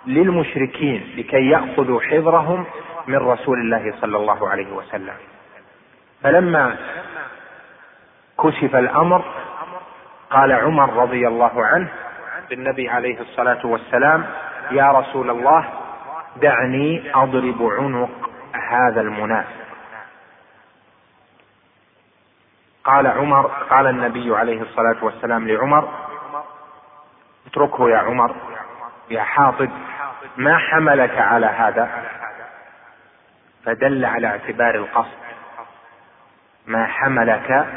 [0.08, 2.66] للمشركين لكي يأخذوا حذرهم
[3.08, 5.14] من رسول الله صلى الله عليه وسلم.
[6.24, 6.76] فلما
[8.40, 9.26] كشف الأمر
[10.30, 11.90] قال عمر رضي الله عنه
[12.52, 14.26] للنبي عليه الصلاة والسلام
[14.72, 15.70] يا رسول الله
[16.36, 18.30] دعني أضرب عنق
[18.70, 19.58] هذا المنافق
[22.84, 25.90] قال عمر قال النبي عليه الصلاة والسلام لعمر
[27.48, 28.36] اتركه يا عمر
[29.10, 29.70] يا حاطب
[30.38, 31.90] ما حملك على هذا؟
[33.66, 35.18] فدل على اعتبار القصد.
[36.68, 37.68] ما حملك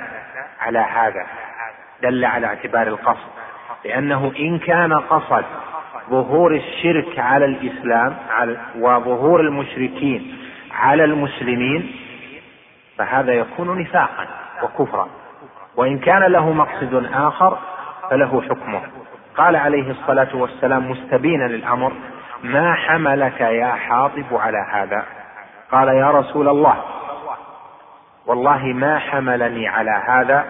[0.61, 1.27] على هذا
[2.03, 3.29] دل على اعتبار القصد.
[3.85, 5.45] لأنه إن كان قصد
[6.11, 8.17] ظهور الشرك على الإسلام
[8.79, 10.39] وظهور المشركين
[10.73, 11.93] على المسلمين
[12.99, 14.27] فهذا يكون نفاقا
[14.63, 15.09] وكفرا.
[15.77, 17.59] وإن كان له مقصد آخر
[18.11, 18.81] فله حكمه.
[19.37, 21.93] قال عليه الصلاة والسلام مستبينا للأمر
[22.43, 25.05] ما حملك يا حاطب على هذا؟
[25.73, 26.77] قال يا رسول الله
[28.27, 30.45] والله ما حملني على هذا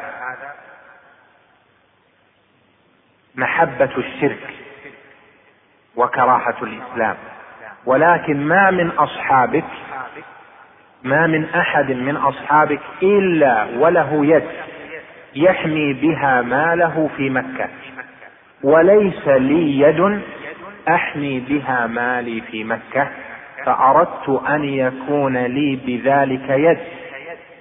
[3.35, 4.55] محبة الشرك
[5.97, 7.17] وكراهة الإسلام.
[7.87, 9.65] ولكن ما من أصحابك
[11.03, 14.45] ما من أحد من أصحابك إلا وله يد
[15.35, 17.69] يحمي بها ماله في مكة.
[18.63, 20.23] وليس لي يد
[20.89, 23.09] أحمي بها مالي في مكة.
[23.65, 26.79] فأردت أن يكون لي بذلك يد.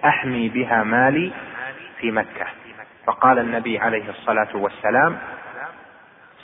[0.05, 1.31] أحمي بها مالي
[1.99, 2.45] في مكة.
[3.05, 5.17] فقال النبي عليه الصلاة والسلام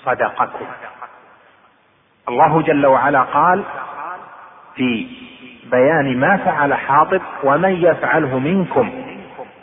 [0.03, 0.65] صدقكم.
[2.29, 3.63] الله جل وعلا قال
[4.75, 5.07] في
[5.71, 9.15] بيان ما فعل حاطب ومن يفعله منكم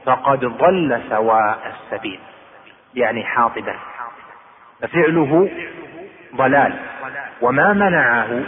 [0.05, 2.21] فقد ضل سواء السبيل.
[2.95, 3.75] يعني حاطبا.
[4.81, 5.51] ففعله
[6.35, 6.79] ضلال.
[7.41, 8.43] وما منعه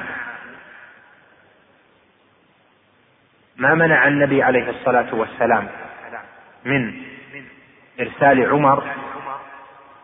[3.57, 5.69] ما منع النبي عليه الصلاة والسلام
[6.65, 7.03] من
[8.01, 8.85] إرسال عمر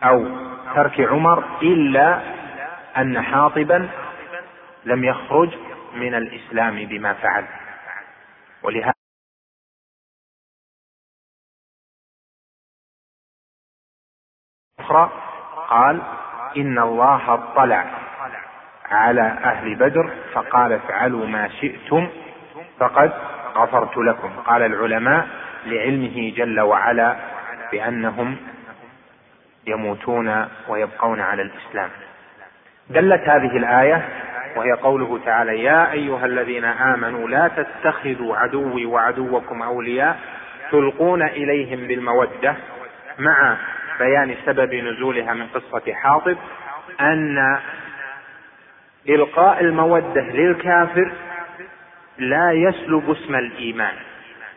[0.02, 0.28] أو
[0.74, 2.20] ترك عمر إلا
[2.96, 3.90] أن حاطبا
[4.84, 5.54] لم يخرج
[5.94, 7.44] من الإسلام بما فعل.
[8.62, 8.92] ولهذا
[14.80, 15.10] أخرى
[15.68, 16.02] قال
[16.56, 17.86] إن الله اطلع
[18.84, 22.08] على أهل بدر فقال افعلوا ما شئتم
[22.78, 23.12] فقد
[23.56, 24.28] غفرت لكم.
[24.46, 25.26] قال العلماء
[25.66, 27.16] لعلمه جل وعلا
[27.72, 28.36] بأنهم
[29.66, 31.90] يموتون ويبقون على الإسلام.
[32.90, 34.08] دلت هذه الآية
[34.56, 40.18] وهي قوله تعالى يا أيها الذين آمنوا لا تتخذوا عدوي وعدوكم أولياء
[40.70, 42.54] تلقون إليهم بالمودة
[43.18, 43.56] مع
[43.98, 46.36] بيان سبب نزولها من قصة حاطب
[47.00, 47.58] أن
[49.08, 51.12] إلقاء المودة للكافر
[52.20, 53.94] لا يسلب اسم الإيمان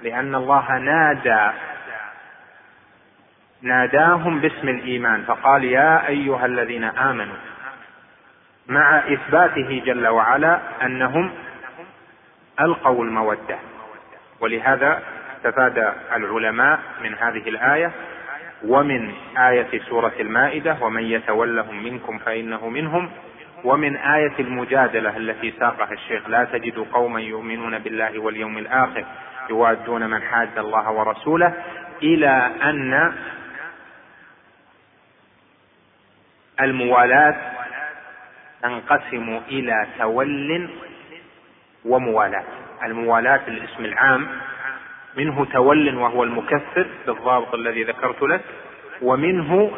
[0.03, 1.51] لأن الله نادى
[3.61, 7.35] ناداهم باسم الإيمان فقال يا أيها الذين آمنوا
[8.67, 11.31] مع إثباته جل وعلا أنهم
[12.59, 13.57] ألقوا المودة.
[14.39, 15.03] ولهذا
[15.37, 17.91] استفاد العلماء من هذه الآية
[18.65, 23.09] ومن آية سورة المائدة ومن يتولهم منكم فإنه منهم.
[23.63, 29.05] ومن آية المجادلة التي ساقها الشيخ لا تجد قوما يؤمنون بالله واليوم الآخر
[29.49, 31.53] يوادون من حاد الله ورسوله
[32.03, 33.13] إلى أن
[36.61, 37.35] الموالاة
[38.61, 40.69] تنقسم إلى تول
[41.85, 42.43] وموالاة.
[42.83, 44.27] الموالاة الاسم العام
[45.17, 48.41] منه تول وهو المكفر بالضابط الذي ذكرت لك
[49.01, 49.71] ومنه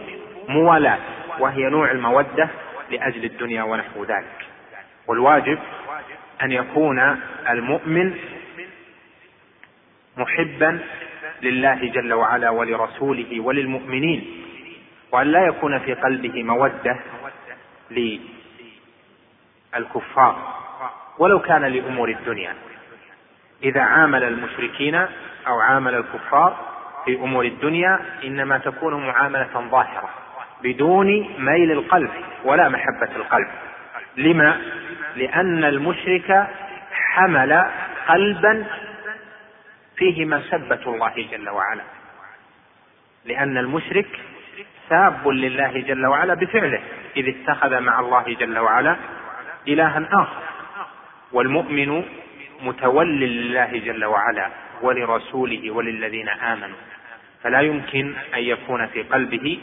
[0.49, 0.99] موالاة
[1.39, 2.49] وهي نوع المودة
[2.89, 4.45] لأجل الدنيا ونحو ذلك.
[5.07, 5.59] والواجب
[6.41, 7.17] أن يكون
[7.49, 8.17] المؤمن
[10.17, 10.79] محبا
[11.41, 14.43] لله جل وعلا ولرسوله وللمؤمنين
[15.11, 16.99] وأن لا يكون في قلبه مودة
[19.73, 20.53] للكفار
[21.17, 22.55] ولو كان لأمور الدنيا.
[23.63, 24.95] إذا عامل المشركين
[25.47, 26.75] أو عامل الكفار
[27.05, 30.09] في أمور الدنيا إنما تكون معاملة ظاهرة.
[30.63, 31.07] بدون
[31.39, 32.11] ميل القلب
[32.43, 33.47] ولا محبة القلب.
[34.17, 34.61] لما؟
[35.15, 36.47] لأن المشرك
[36.91, 37.65] حمل
[38.07, 38.65] قلبا
[39.95, 41.83] فيه مسبة الله جل وعلا.
[43.25, 44.19] لأن المشرك
[44.89, 46.81] ساب لله جل وعلا بفعله
[47.17, 48.95] إذ اتخذ مع الله جل وعلا
[49.67, 50.41] إلها آخر.
[51.31, 52.03] والمؤمن
[52.61, 54.49] متول لله جل وعلا
[54.81, 56.77] ولرسوله وللذين آمنوا.
[57.43, 59.59] فلا يمكن أن يكون في قلبه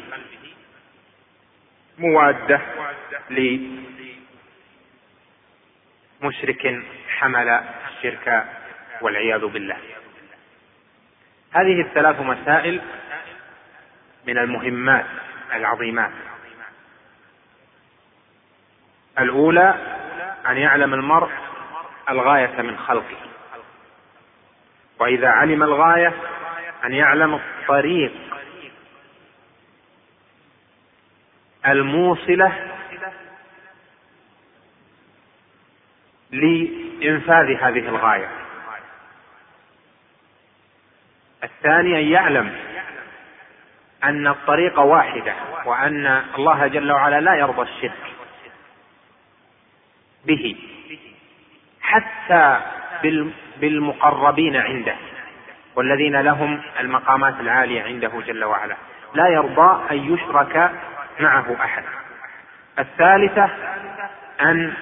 [1.98, 2.60] مواده
[6.20, 7.48] لمشرك حمل
[7.88, 8.46] الشرك
[9.00, 9.76] والعياذ بالله.
[11.52, 12.80] هذه الثلاث مسائل
[14.26, 15.06] من المهمات
[15.54, 16.12] العظيمات.
[19.18, 19.74] الأولى
[20.46, 21.30] أن يعلم المرء
[22.08, 23.16] الغاية من خلقه.
[24.98, 26.12] وإذا علم الغاية
[26.84, 28.31] أن يعلم الطريق
[31.66, 32.52] الموصلة
[36.30, 38.28] لإنفاذ هذه الغاية.
[41.44, 42.56] الثاني أن يعلم
[44.04, 45.34] أن الطريق واحدة
[45.64, 46.06] وأن
[46.38, 48.12] الله جل وعلا لا يرضى الشرك
[50.24, 50.56] به
[51.80, 52.60] حتى
[53.60, 54.96] بالمقربين عنده
[55.76, 58.76] والذين لهم المقامات العالية عنده جل وعلا.
[59.14, 60.72] لا يرضى أن يشرك
[61.22, 61.84] معه أحد.
[62.78, 63.50] الثالثة
[64.40, 64.74] أن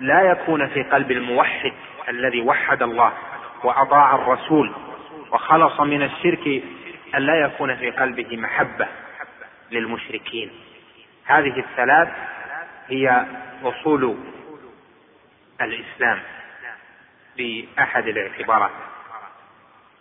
[0.00, 1.72] لا يكون في قلب الموحد
[2.08, 3.12] الذي وحد الله
[3.64, 4.72] وأطاع الرسول
[5.32, 6.62] وخلص من الشرك
[7.14, 8.88] أن لا يكون في قلبه محبة
[9.70, 10.50] للمشركين.
[11.24, 12.08] هذه الثلاث
[12.88, 13.26] هي
[13.64, 14.16] أصول
[15.60, 16.20] الإسلام
[17.36, 18.70] باحد الاعتبارات.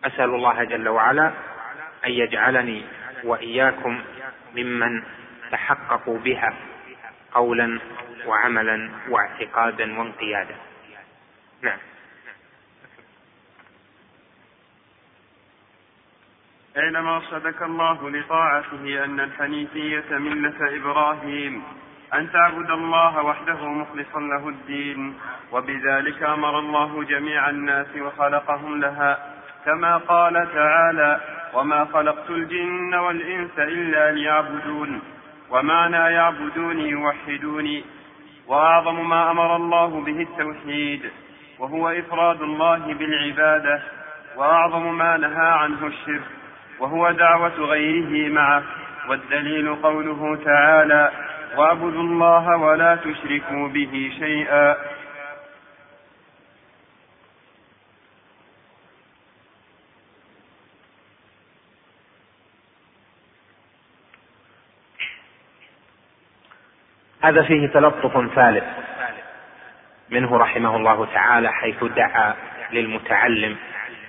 [0.05, 1.31] أسأل الله جل وعلا
[2.05, 2.85] أن يجعلني
[3.23, 4.01] وإياكم
[4.55, 5.03] ممن
[5.51, 6.53] تحققوا بها
[7.33, 7.79] قولا
[8.25, 10.55] وعملا واعتقادا وانقيادا
[11.61, 11.77] نعم.
[16.77, 21.63] اعلم ارشدك الله لطاعته أن الحنيفية ملة إبراهيم
[22.13, 25.17] أن تعبد الله وحده مخلصا له الدين
[25.51, 29.35] وبذلك أمر الله جميع الناس وخلقهم لها
[29.65, 31.21] كما قال تعالى
[31.53, 35.01] وما خلقت الجن والإنس إلا ليعبدون
[35.55, 37.83] ومعنى يعبدوني يوحدوني
[38.47, 41.11] وأعظم ما أمر الله به التوحيد
[41.59, 43.81] وهو إفراد الله بالعبادة
[44.37, 46.27] وأعظم ما نهى عنه الشرك
[46.79, 48.63] وهو دعوة غيره معه
[49.09, 51.11] والدليل قوله تعالى
[51.57, 54.75] واعبدوا الله ولا تشركوا به شيئا
[67.25, 68.63] هذا فيه تلطف ثالث
[70.09, 72.35] منه رحمه الله تعالى حيث دعا
[72.71, 73.57] للمتعلم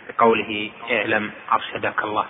[0.08, 2.26] بقوله اعلم أرشدك الله.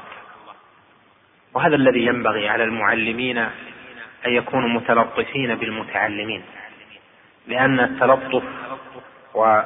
[1.54, 6.42] وهذا الذي ينبغي على المعلمين أن يكونوا متلطفين بالمتعلمين
[7.46, 8.44] لأن التلطف
[9.34, 9.60] و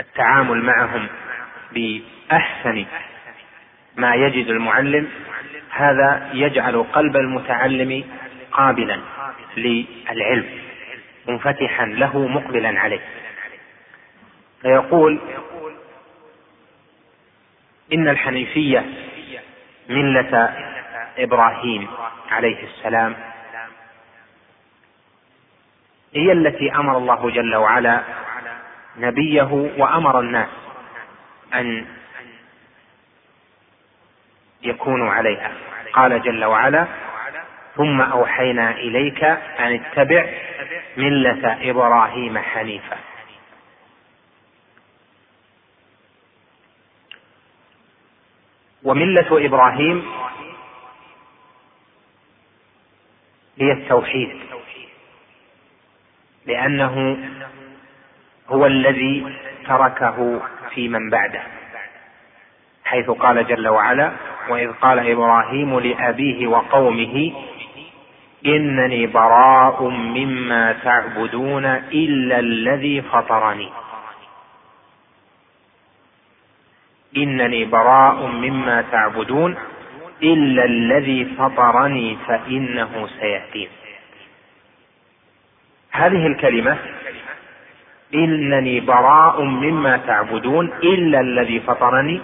[0.00, 1.08] التعامل معهم
[1.72, 2.86] بأحسن
[3.96, 5.08] ما يجد المعلم
[5.70, 8.04] هذا يجعل قلب المتعلم
[8.52, 9.00] قابلا
[9.56, 10.44] للعلم
[11.28, 13.00] منفتحا له مقبلا عليه.
[14.62, 15.20] فيقول
[17.92, 18.84] إن الحنيفية
[19.88, 20.54] ملة
[21.18, 21.88] إبراهيم
[22.30, 23.16] عليه السلام
[26.14, 28.02] هي التي أمر الله جل وعلا
[28.98, 30.48] نبيه وأمر الناس
[31.54, 31.86] أن
[34.62, 35.52] يكونوا عليها.
[35.92, 36.86] قال جل وعلا
[37.76, 40.26] ثم أوحينا إليك أن اتبع
[40.96, 42.96] ملة إبراهيم حنيفا.
[48.82, 50.04] وملة إبراهيم
[53.58, 54.40] هي التوحيد
[56.46, 57.18] لأنه
[58.48, 59.36] هو الذي
[59.66, 60.42] تركه
[60.74, 61.42] في من بعده
[62.84, 64.12] حيث قال جل وعلا
[64.48, 67.32] وإذ قال إبراهيم لأبيه وقومه
[68.46, 73.68] إنني براء مما تعبدون إلا الذي فطرني.
[77.16, 79.56] إنني براء مما تعبدون
[80.22, 83.68] إلا الذي فطرني فإنه سيهدين
[85.92, 86.78] هذه الكلمة
[88.14, 92.20] إنني براء مما تعبدون إلا الذي فطرني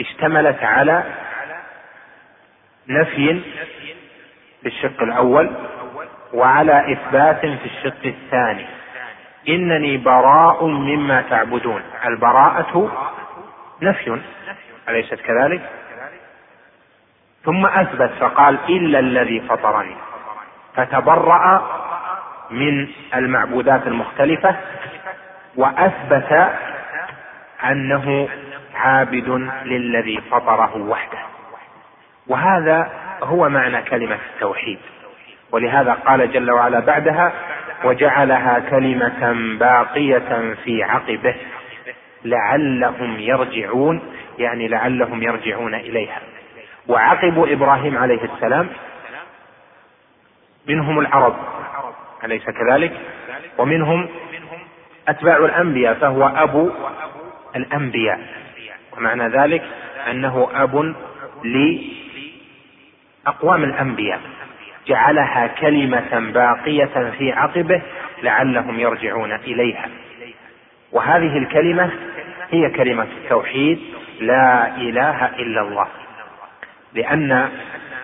[0.00, 1.04] اشتملت على
[3.00, 3.40] نفي
[4.62, 5.50] في الشق الأول
[6.32, 8.66] وعلى إثبات في الشق الثاني.
[9.48, 11.82] إنني براء مما تعبدون.
[12.06, 12.90] البراءة
[13.82, 14.20] نفي.
[14.88, 15.60] أليست كذلك؟
[17.44, 19.96] ثم أثبت فقال إلا الذي فطرني.
[20.76, 21.62] فتبرأ
[22.50, 24.56] من المعبودات المختلفة
[25.56, 26.52] وأثبت
[27.64, 28.28] أنه
[28.74, 29.28] عابد
[29.64, 31.31] للذي فطره وحده.
[32.26, 32.90] وهذا
[33.22, 34.78] هو معنى كلمة التوحيد.
[35.52, 37.32] ولهذا قال جل وعلا بعدها
[37.84, 41.34] وجعلها كلمة باقية في عقبه
[42.24, 44.02] لعلهم يرجعون
[44.38, 46.20] يعني لعلهم يرجعون إليها.
[46.88, 48.68] وعقب إبراهيم عليه السلام
[50.68, 51.36] منهم العرب
[52.24, 52.92] أليس كذلك؟
[53.58, 54.08] ومنهم
[55.08, 56.70] أتباع الأنبياء فهو أبو
[57.56, 58.20] الأنبياء.
[58.96, 59.62] ومعنى ذلك
[60.10, 60.94] أنه أب
[63.26, 64.20] لأقوام الأنبياء
[64.86, 67.82] جعلها كلمة باقية في عقبه
[68.22, 69.88] لعلهم يرجعون إليها.
[70.92, 71.90] وهذه الكلمة
[72.50, 73.80] هي كلمة التوحيد
[74.20, 75.86] لا إله إلا الله.
[76.94, 77.48] لأن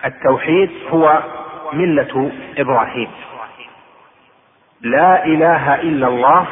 [0.05, 1.23] التوحيد هو
[1.73, 3.09] ملة إبراهيم.
[4.81, 6.47] لا إله إلا الله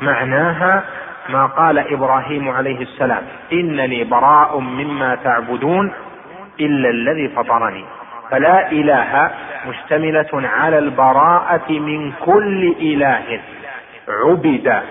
[0.00, 0.84] معناها
[1.28, 5.92] ما قال إبراهيم عليه السلام إنني براء مما تعبدون
[6.60, 7.84] إلا الذي فطرني.
[8.30, 9.30] فلا إله
[9.66, 13.40] مشتملة على البراءة من كل إله
[14.08, 14.82] عبد.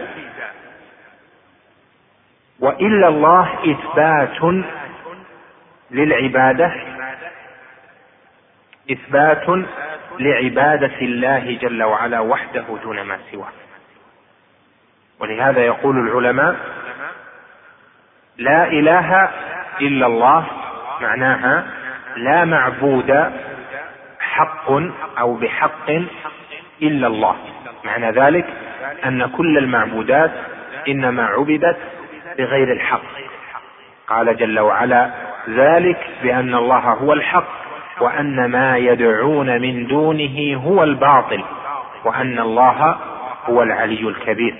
[2.60, 4.64] وإلا الله إثبات
[5.92, 6.72] للعبادة
[8.92, 9.66] إثبات
[10.20, 13.52] لعبادة الله جل وعلا وحده دون ما سواه.
[15.20, 16.56] ولهذا يقول العلماء
[18.38, 19.30] لا إله
[19.82, 20.46] إلا الله
[21.02, 21.66] معناها
[22.16, 23.32] لا معبود
[24.20, 24.72] حق
[25.20, 25.90] أو بحق
[26.82, 27.36] إلا الله.
[27.84, 28.46] معنى ذلك
[29.06, 30.32] أن كل المعبودات
[30.88, 31.78] إنما عبدت
[32.38, 33.02] بغير الحق.
[34.08, 35.12] قال جل وعلا
[35.50, 37.48] ذلك بأن الله هو الحق
[38.02, 41.44] وأن ما يدعون من دونه هو الباطل
[42.06, 42.98] وأن الله
[43.46, 44.56] هو العلي الكبير.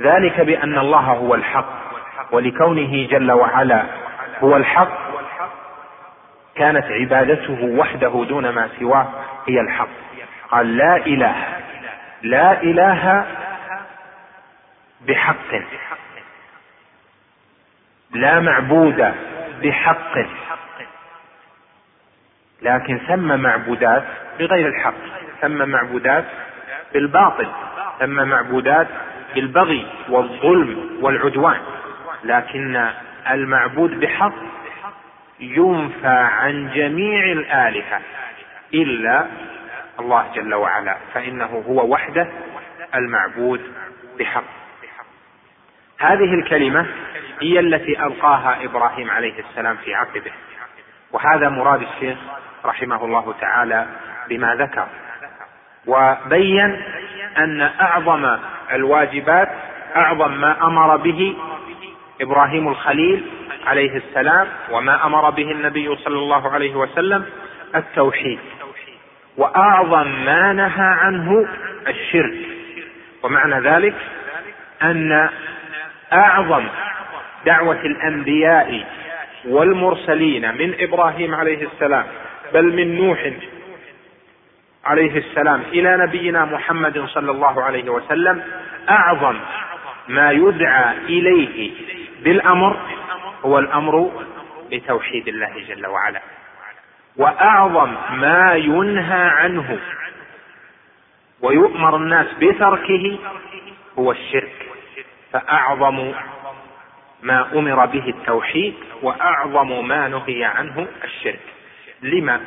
[0.00, 1.84] ذلك بأن الله هو الحق
[2.32, 3.84] ولكونه جل وعلا
[4.42, 5.13] هو الحق
[6.56, 9.08] كانت عبادته وحده دون ما سواه
[9.48, 9.88] هي الحق.
[10.50, 11.34] قال لا إله
[12.22, 13.26] لا إله
[15.08, 15.54] بحق.
[18.10, 19.14] لا معبود
[19.62, 20.18] بحق.
[22.62, 24.04] لكن سمى معبودات
[24.38, 24.94] بغير الحق.
[25.40, 26.24] سمى معبودات
[26.92, 27.48] بالباطل.
[27.98, 28.88] سمى معبودات
[29.34, 31.60] بالبغي والظلم والعدوان.
[32.24, 32.90] لكن
[33.30, 34.32] المعبود بحق
[35.56, 38.00] ينفى عن جميع الآلهة
[38.74, 39.26] إلا
[40.00, 40.96] الله جل وعلا.
[41.14, 42.28] فإنه هو وحده
[42.94, 43.60] المعبود
[44.18, 44.44] بحق.
[45.98, 46.86] هذه الكلمة
[47.42, 50.32] هي التي ألقاها إبراهيم عليه السلام في عقبه.
[51.12, 52.18] وهذا مراد الشيخ
[52.64, 53.86] رحمه الله تعالى
[54.28, 54.86] بما ذكر.
[55.86, 56.82] وبين
[57.38, 58.38] أن أعظم
[58.72, 59.48] الواجبات
[59.96, 61.36] أعظم ما أمر به
[62.20, 63.26] إبراهيم الخليل
[63.66, 67.24] عليه السلام وما أمر به النبي صلى الله عليه وسلم
[67.74, 68.38] التوحيد.
[69.36, 71.48] وأعظم ما نهى عنه
[71.88, 72.34] الشرك.
[73.22, 73.94] ومعنى ذلك
[74.82, 75.28] أن
[76.12, 76.64] أعظم
[77.46, 78.86] دعوة الأنبياء
[79.44, 82.04] والمرسلين من إبراهيم عليه السلام
[82.54, 83.30] بل من نوح
[84.84, 88.42] عليه السلام إلى نبينا محمد صلى الله عليه وسلم
[88.90, 89.36] أعظم
[90.08, 91.70] ما يدعى إليه
[92.24, 92.76] بالأمر
[93.44, 94.24] هو الأمر
[94.70, 96.20] بتوحيد الله جل وعلا.
[97.16, 99.78] وأعظم ما ينهى عنه
[101.40, 103.18] ويؤمر الناس بتركه
[103.98, 104.66] هو الشرك.
[105.32, 106.12] فأعظم
[107.22, 111.40] ما أمر به التوحيد وأعظم ما نهي عنه الشرك.
[112.02, 112.40] لما؟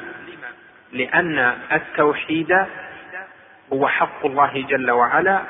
[0.91, 2.65] لأن التوحيد
[3.73, 5.41] هو حق الله جل وعلا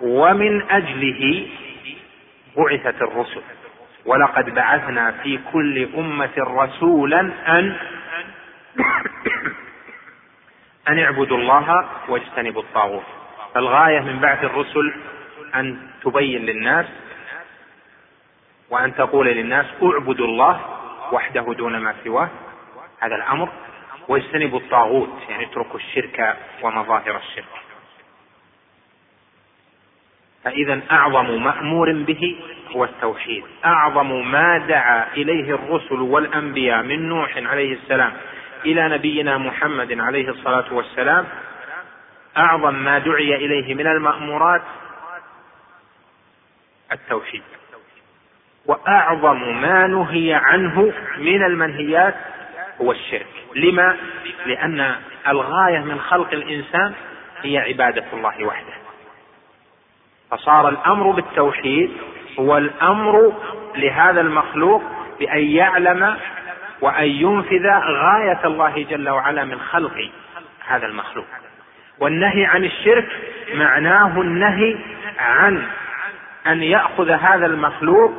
[0.00, 1.46] ومن أجله
[2.56, 3.42] بعثت الرسل.
[4.06, 7.76] ولقد بعثنا في كل أمة رسولا أن
[10.88, 13.04] أن اعبدوا الله واجتنبوا الطاغوت.
[13.54, 14.94] فالغاية من بعث الرسل
[15.54, 16.86] أن تبين للناس
[18.70, 20.60] وأن تقول للناس اعبدوا الله
[21.12, 22.28] وحده دون ما سواه.
[23.00, 23.48] هذا الأمر.
[24.08, 27.63] واجتنبوا الطاغوت يعني اتركوا الشرك ومظاهر الشرك.
[30.44, 32.36] فإذا أعظم مأمور به
[32.76, 33.44] هو التوحيد.
[33.64, 38.12] أعظم ما دعا إليه الرسل والأنبياء من نوح عليه السلام
[38.64, 41.26] إلى نبينا محمد عليه الصلاة والسلام
[42.36, 44.62] أعظم ما دعي إليه من المأمورات
[46.92, 47.42] التوحيد.
[48.66, 52.14] وأعظم ما نهي عنه من المنهيات
[52.80, 53.26] هو الشرك.
[53.54, 53.96] لما؟
[54.46, 54.94] لأن
[55.28, 56.94] الغاية من خلق الإنسان
[57.42, 58.83] هي عبادة الله وحده.
[60.30, 61.90] فصار الأمر بالتوحيد
[62.38, 63.32] هو الأمر
[63.76, 64.82] لهذا المخلوق
[65.18, 66.16] بأن يعلم
[66.80, 70.10] وأن ينفذ غاية الله جل وعلا من خلق
[70.66, 71.26] هذا المخلوق.
[71.98, 73.08] والنهي عن الشرك
[73.54, 74.76] معناه النهي
[75.18, 75.66] عن
[76.46, 78.12] أن يأخذ هذا المخلوق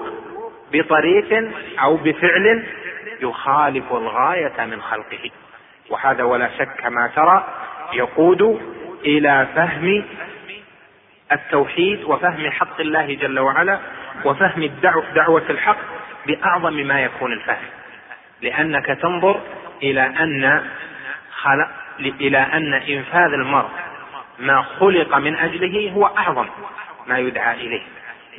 [0.74, 1.52] بطريق
[1.84, 2.64] أو بفعل
[3.22, 5.32] يخالف الغاية من خلقه.
[5.90, 7.44] وهذا ولا شك كما ترى
[7.94, 8.62] يقود
[9.06, 10.04] إلى فهم
[11.32, 13.80] التوحيد وفهم حق الله جل وعلا
[14.26, 15.78] وفهم الدعو دعوة الحق
[16.28, 17.68] بأعظم ما يكون الفهم.
[18.42, 19.42] لأنك تنظر
[19.84, 20.64] إلى أن
[21.32, 21.68] خلق
[22.00, 23.70] إلى أن إنفاذ المرء
[24.40, 26.48] ما خلق من أجله هو أعظم
[27.08, 27.84] ما يدعى إليه.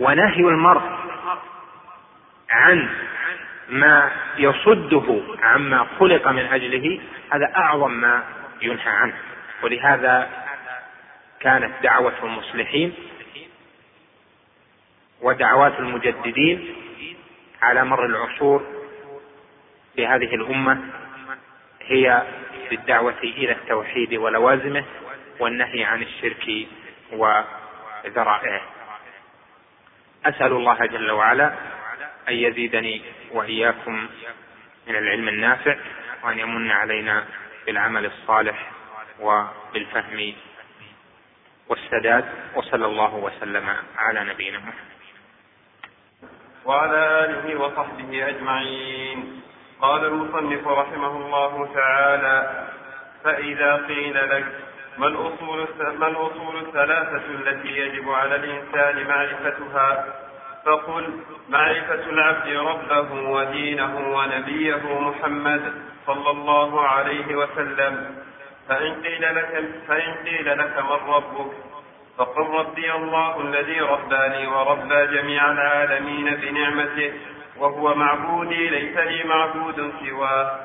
[0.01, 0.82] ونهي المرء
[2.51, 2.89] عن
[3.68, 7.01] ما يصده عما خلق من أجله
[7.32, 8.22] هذا أعظم ما
[8.62, 9.14] ينهى عنه.
[9.62, 10.28] ولهذا
[11.41, 12.95] كانت دعوة المصلحين
[15.20, 16.74] ودعوات المجددين
[17.62, 18.66] على مر العصور
[19.97, 20.80] في هذه الأمة
[21.82, 22.22] هي
[22.70, 24.84] بالدعوة إلى التوحيد ولوازمه
[25.41, 26.66] والنهي عن الشرك
[27.12, 28.62] وذرائعه.
[30.26, 31.55] أسأل الله جل وعلا
[32.28, 34.09] أن يزيدني وإياكم
[34.87, 35.76] من العلم النافع
[36.24, 37.24] وأن يمن علينا
[37.66, 38.70] بالعمل الصالح
[39.20, 40.34] وبالفهم
[41.69, 44.97] والسداد وصلى الله وسلم على نبينا محمد.
[46.64, 49.43] وعلى آله وصحبه أجمعين.
[49.81, 52.67] قال المصنف رحمه الله تعالى
[53.25, 54.47] فإذا قيل لك
[54.99, 60.14] ما الأصول ما الأصول الثلاثة التي يجب على الإنسان معرفتها
[60.64, 65.73] فقل معرفة العبد ربه ودينه ونبيه محمد
[66.07, 68.26] صلى الله عليه وسلم.
[68.69, 71.53] فإن قيل لك فإن قيل لك من ربك
[72.19, 77.12] فقل ربي الله الذي رباني وربى جميع العالمين بنعمته
[77.57, 80.61] وهو معبودي ليس لي معبود سواه.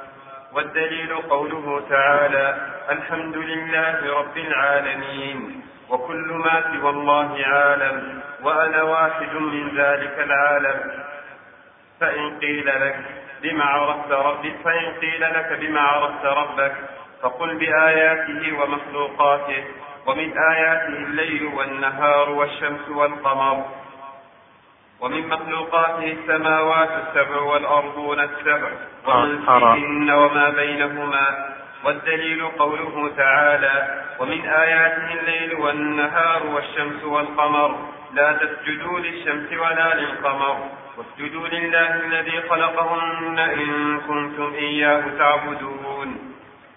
[0.54, 2.58] والدليل قوله تعالى
[2.90, 11.04] الحمد لله رب العالمين وكل ما سوى الله عالم وأنا واحد من ذلك العالم.
[12.00, 13.00] فإن قيل لك
[13.42, 16.76] بما عرفت ربك فإن قيل لك بما عرفت ربك
[17.22, 19.64] فقل بآياته ومخلوقاته
[20.06, 23.66] ومن آياته الليل والنهار والشمس والقمر.
[25.00, 28.70] ومن مخلوقاته السماوات السبع والأرضون السبع
[29.08, 31.56] ومن فيهن وما بينهما.
[31.84, 37.76] والدليل قوله تعالى ومن آياته الليل والنهار والشمس والقمر.
[38.14, 40.58] لا تسجدوا للشمس ولا للقمر.
[40.98, 46.31] واسجدوا لله الذي خلقهن إن كنتم إياه تعبدون.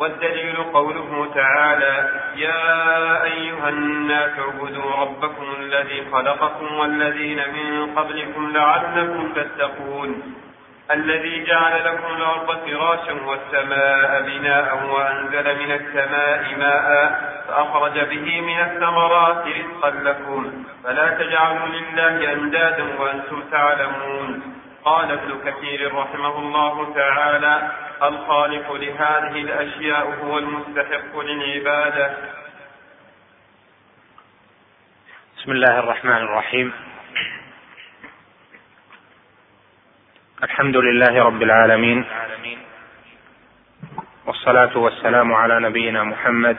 [0.00, 10.34] والدليل قوله تعالى يا أيها الناس اعبدوا ربكم الذي خلقكم والذين من قبلكم لعلكم تتقون
[10.90, 19.44] الذي جعل لكم الأرض فراشا والسماء بناء وأنزل من السماء ماء فأخرج به من الثمرات
[19.46, 24.42] رزقا لكم فلا تجعلوا لله أندادا وأنتم تعلمون.
[24.84, 27.70] قال ابن كثير رحمه الله تعالى
[28.02, 32.16] الخالق لهذه الأشياء هو المستحق للعبادة.
[35.38, 36.72] بسم الله الرحمن الرحيم.
[40.42, 42.04] الحمد لله رب العالمين.
[44.26, 46.56] والصلاة والسلام على نبينا محمد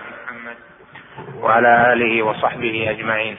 [1.35, 3.37] وعلى آله وصحبه أجمعين.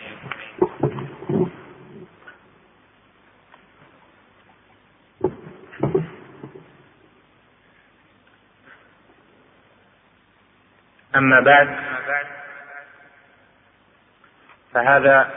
[11.16, 11.78] أما بعد
[14.74, 15.30] فهذا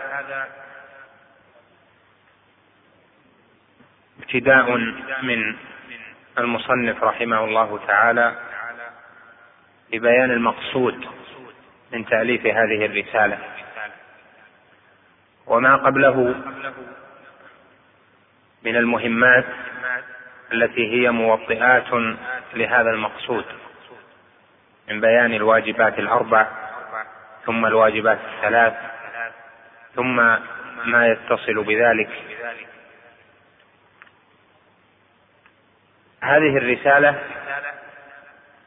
[4.20, 4.78] ابتداء
[5.22, 5.56] من
[6.38, 8.36] المصنف رحمه الله تعالى
[9.94, 11.08] لبيان المقصود
[11.92, 13.38] من تأليف هذه الرسالة.
[15.48, 16.36] وما قبله
[18.64, 19.46] من المهمات
[20.54, 22.16] التي هي موطئات
[22.54, 23.46] لهذا المقصود.
[24.88, 26.48] من بيان الواجبات الأربع
[27.46, 28.74] ثم الواجبات الثلاث
[29.96, 30.16] ثم
[30.86, 32.10] ما يتصل بذلك.
[36.22, 37.24] هذه الرسالة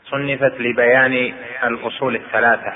[0.05, 1.13] صنفت لبيان
[1.65, 2.73] الأصول الثلاثة.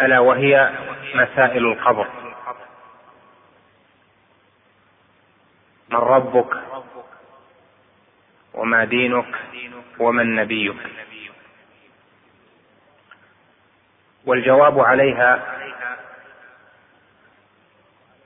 [0.00, 0.72] ألا وهي
[1.14, 2.08] مسائل القبر.
[5.88, 6.54] من ربك
[8.54, 9.36] وما دينك
[9.98, 10.76] ومن نبيك
[14.26, 15.42] والجواب عليها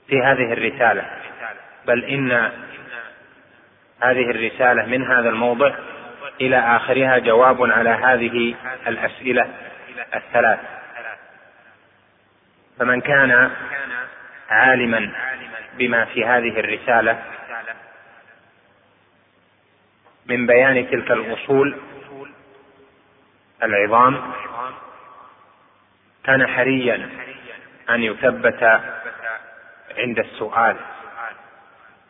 [0.07, 1.05] في هذه الرسالة.
[1.85, 2.31] بل إن
[4.01, 5.75] هذه الرسالة من هذا الموضع
[6.41, 8.55] إلى آخرها جواب على هذه
[8.87, 9.49] الأسئلة
[10.15, 10.59] الثلاث.
[12.79, 13.51] فمن كان
[14.49, 15.11] عالما
[15.77, 17.19] بما في هذه الرسالة
[20.29, 21.77] من بيان تلك الأصول
[23.63, 24.31] العظام
[26.23, 27.09] كان حريا
[27.89, 28.63] أن يثبت
[29.97, 30.75] عند السؤال.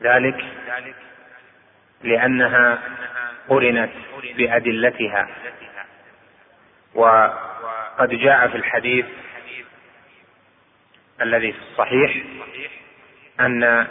[0.02, 0.46] ذلك
[2.04, 2.80] لأنها
[3.50, 3.92] قرنت
[4.38, 5.28] بأدلتها.
[6.96, 9.06] وقد جاء في الحديث
[11.22, 12.16] الذي في الصحيح
[13.40, 13.88] أن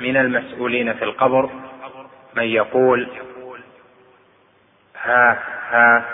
[0.00, 1.50] من المسؤولين في القبر
[2.34, 3.08] من يقول
[5.08, 5.38] ها
[5.70, 6.04] ها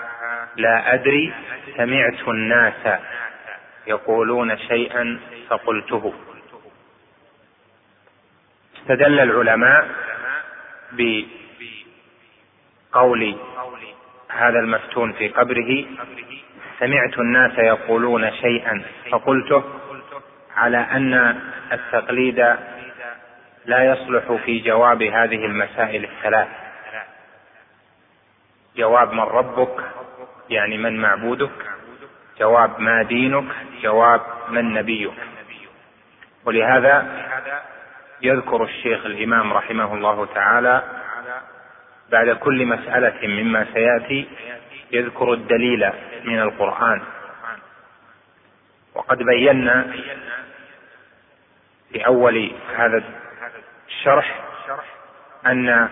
[0.57, 1.33] لا أدري
[1.77, 2.99] سمعت الناس
[3.87, 6.15] يقولون شيئا فقلته.
[8.81, 9.89] استدل العلماء
[12.93, 13.37] بقول
[14.29, 15.85] هذا المفتون في قبره
[16.79, 19.65] سمعت الناس يقولون شيئا فقلته
[20.57, 21.41] على أن
[21.73, 22.57] التقليد
[23.67, 26.49] لا يصلح في جواب هذه المسائل الثلاث.
[28.77, 29.85] جواب من ربك
[30.51, 31.51] يعني من معبودك.
[32.39, 33.45] جواب ما دينك
[33.83, 35.13] جواب من نبيك.
[36.45, 37.25] ولهذا
[38.23, 40.83] يذكر الشيخ الإمام رحمه الله تعالى
[42.13, 44.29] بعد كل مسألة مما سيأتي
[44.93, 45.93] يذكر الدليل
[46.25, 47.03] من القرآن.
[48.95, 49.95] وقد بينا
[51.93, 53.03] في أول هذا
[53.89, 54.41] الشرح
[55.47, 55.89] أن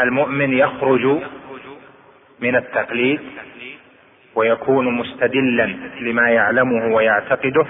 [0.00, 1.22] المؤمن يخرج
[2.40, 3.20] من التقليد
[4.34, 5.66] ويكون مستدلا
[6.00, 7.66] لما يعلمه ويعتقده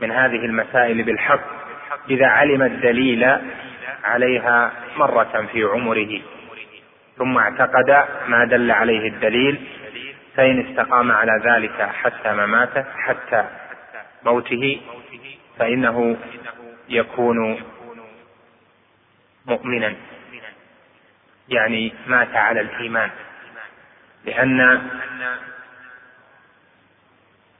[0.00, 1.40] من هذه المسائل بالحق
[2.10, 3.36] إذا علم الدليل
[4.04, 6.20] عليها مرة في عمره
[7.18, 9.60] ثم اعتقد ما دل عليه الدليل
[10.36, 13.44] فإن استقام على ذلك حتى مماته حتى
[14.24, 14.80] موته
[15.58, 16.16] فإنه
[16.88, 17.62] يكون
[19.46, 19.94] مؤمنا
[21.48, 23.10] يعني مات على الإيمان.
[24.24, 24.88] لأن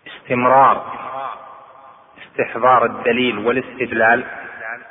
[0.06, 1.00] استمرار
[2.22, 4.24] استحضار الدليل والاستدلال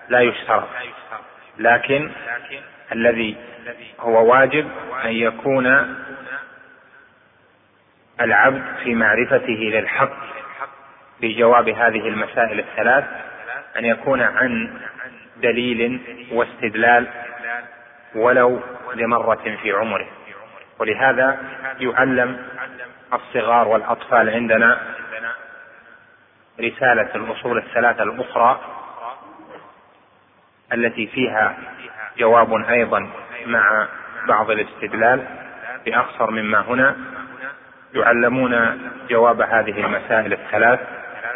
[0.09, 0.67] لا يشترط.
[1.57, 2.11] لكن
[2.91, 3.37] الذي
[3.99, 4.71] هو واجب
[5.05, 5.95] أن يكون
[8.21, 10.13] العبد في معرفته للحق
[11.19, 13.05] في جواب هذه المسائل الثلاث
[13.77, 14.81] أن يكون عن
[15.37, 16.01] دليل
[16.31, 17.07] واستدلال
[18.15, 18.61] ولو
[18.95, 20.07] لمرة في عمره.
[20.79, 21.39] ولهذا
[21.79, 22.37] يعلم
[23.13, 24.77] الصغار والأطفال عندنا
[26.59, 28.59] رسالة الأصول الثلاثة الأخرى
[30.73, 31.57] التي فيها
[32.17, 33.09] جواب أيضا
[33.45, 33.87] مع
[34.27, 35.25] بعض الاستدلال
[35.85, 36.95] بأخصر مما هنا.
[37.93, 40.79] يعلمون جواب هذه المسائل الثلاث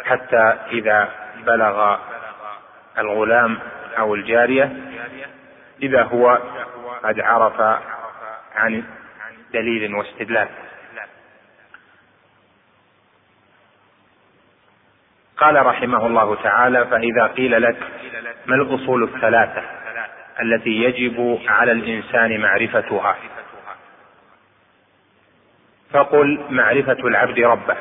[0.04, 1.08] حتى إذا
[1.46, 1.96] بلغ
[2.98, 3.58] الغلام
[3.98, 4.72] أو الجارية
[5.82, 6.38] إذا هو
[7.04, 7.60] قد عرف
[8.54, 8.84] عن
[9.54, 10.48] دليل واستدلال.
[15.36, 17.76] قال رحمه الله تعالى فإذا قيل لك
[18.46, 19.62] ما الأصول الثلاثة
[20.42, 23.16] التي يجب على الإنسان معرفتها؟
[25.90, 27.76] فقل معرفة العبد ربه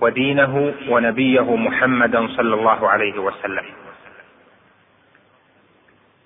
[0.00, 3.64] ودينه ونبيه محمدا صلى الله عليه وسلم.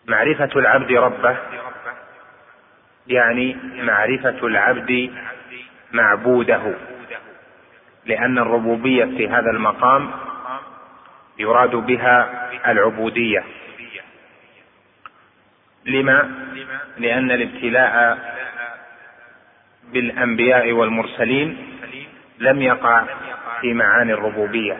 [0.06, 1.36] معرفة العبد ربه
[3.06, 5.10] يعني معرفة العبد
[5.92, 6.74] معبوده.
[8.06, 10.10] لأن الربوبية في هذا المقام
[11.38, 13.44] يراد بها العبودية.
[15.84, 16.30] لما؟
[16.98, 18.18] لأن الابتلاء
[19.92, 21.78] بالأنبياء والمرسلين
[22.38, 23.04] لم يقع
[23.60, 24.78] في معاني الربوبية.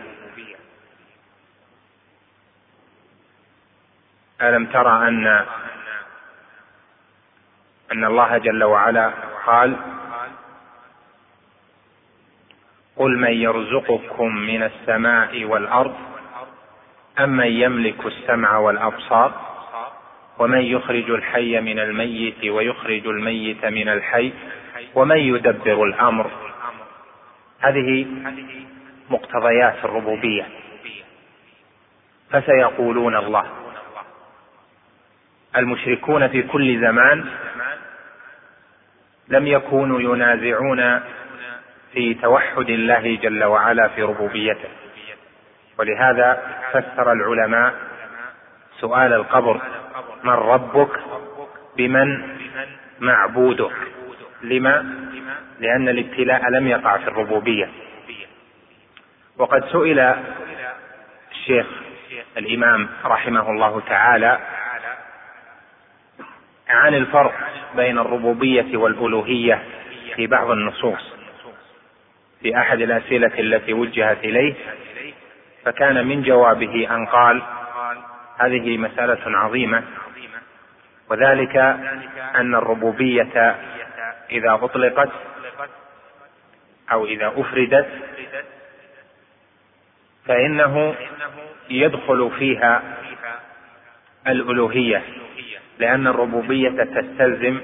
[4.41, 5.45] ألم ترى أن
[7.91, 9.11] أن الله جل وعلا
[9.45, 9.75] قال
[12.95, 15.95] قل من يرزقكم من السماء والأرض
[17.19, 19.31] امن يملك السمع والأبصار
[20.39, 24.33] ومن يخرج الحي من الميت ويخرج الميت من الحي
[24.95, 26.31] ومن يدبر الأمر.
[27.59, 28.07] هذه
[29.09, 30.45] مقتضيات الربوبية.
[32.29, 33.45] فسيقولون الله.
[35.57, 37.25] المشركون في كل زمان
[39.29, 40.99] لم يكونوا ينازعون
[41.93, 44.69] في توحد الله جل وعلا في ربوبيته.
[45.77, 47.73] ولهذا فسر العلماء
[48.79, 49.61] سؤال القبر
[50.23, 50.99] من ربك
[51.77, 52.37] بمن
[52.99, 53.75] معبودك؟
[54.41, 54.85] لما؟
[55.59, 57.69] لأن الابتلاء لم يقع في الربوبية.
[59.37, 60.15] وقد سئل
[61.31, 61.67] الشيخ
[62.37, 64.39] الإمام رحمه الله تعالى
[66.69, 67.33] عن الفرق
[67.75, 69.63] بين الربوبية والألوهية
[70.15, 71.13] في بعض النصوص
[72.41, 74.53] في أحد الأسئلة التي وجهت إليه
[75.65, 77.41] فكان من جوابه أن قال
[78.37, 79.83] هذه مسألة عظيمة
[81.09, 81.57] وذلك
[82.35, 83.55] أن الربوبية
[84.31, 85.09] إذا أطلقت
[86.91, 87.87] أو إذا أفردت
[90.25, 90.95] فإنه
[91.69, 92.83] يدخل فيها
[94.27, 95.03] الألوهية.
[95.79, 97.59] لأن الربوبية تستلزم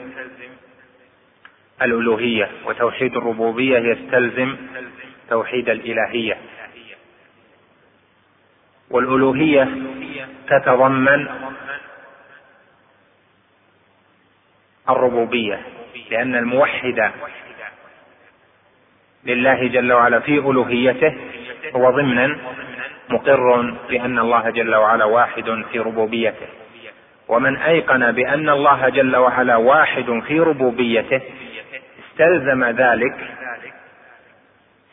[1.81, 4.55] الألوهية وتوحيد الربوبية يستلزم
[5.29, 6.37] توحيد الإلهية.
[8.89, 9.69] والألوهية
[10.47, 11.27] تتضمن
[14.89, 15.61] الربوبية
[16.11, 17.11] لأن الموحد
[19.25, 21.15] لله جل وعلا في ألوهيته
[21.75, 22.37] هو ضمنا
[23.09, 26.47] مقر بأن الله جل وعلا واحد في ربوبيته.
[27.31, 31.21] ومن أيقن بأن الله جل وعلا واحد في ربوبيته
[32.09, 33.15] استلزم ذلك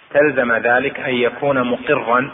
[0.04, 2.30] استلزم ذلك أن يكون مقرا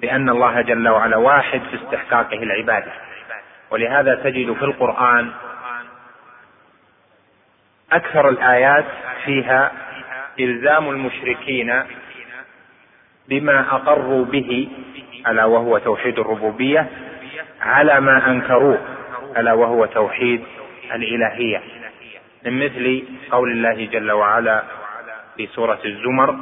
[0.00, 2.92] بأن الله جل وعلا واحد في استحقاقه العبادة.
[3.70, 5.30] ولهذا تجد في القرآن
[7.92, 8.86] أكثر الآيات
[9.24, 9.72] فيها
[10.40, 11.82] إلزام المشركين
[13.28, 14.68] بما أقروا به
[15.28, 17.09] ألا وهو توحيد الربوبية
[17.62, 18.78] على ما أنكروه
[19.36, 20.42] ألا وهو توحيد
[20.94, 21.60] الإلهية.
[22.44, 24.62] من مثل قول الله جل وعلا
[25.36, 26.36] في سورة الزمر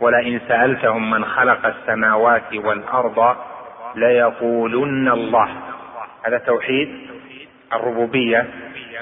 [0.00, 3.36] ولئن سألتهم من خلق السماوات والأرض
[3.94, 5.48] ليقولن الله.
[6.26, 6.88] هذا توحيد
[7.72, 8.46] الربوبية.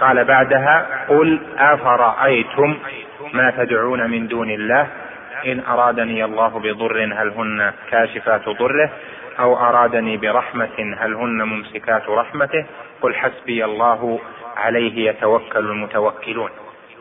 [0.01, 2.79] قال بعدها قل أفرأيتم
[3.33, 4.87] ما تدعون من دون الله؟
[5.47, 8.91] إن أرادني الله بضر هل هن كاشفات ضره؟
[9.41, 12.67] أو أرادني برحمة هل هن ممسكات رحمته؟
[13.03, 14.21] قل حسبي الله
[14.57, 16.51] عليه يتوكل المتوكلون.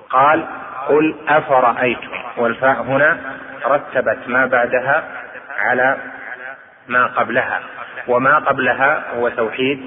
[0.09, 0.45] قال
[0.87, 3.17] قل أفرأيتم؟ والفاء هنا
[3.65, 5.03] رتبت ما بعدها
[5.57, 5.97] على
[6.87, 7.61] ما قبلها.
[8.07, 9.79] وما قبلها هو توحيد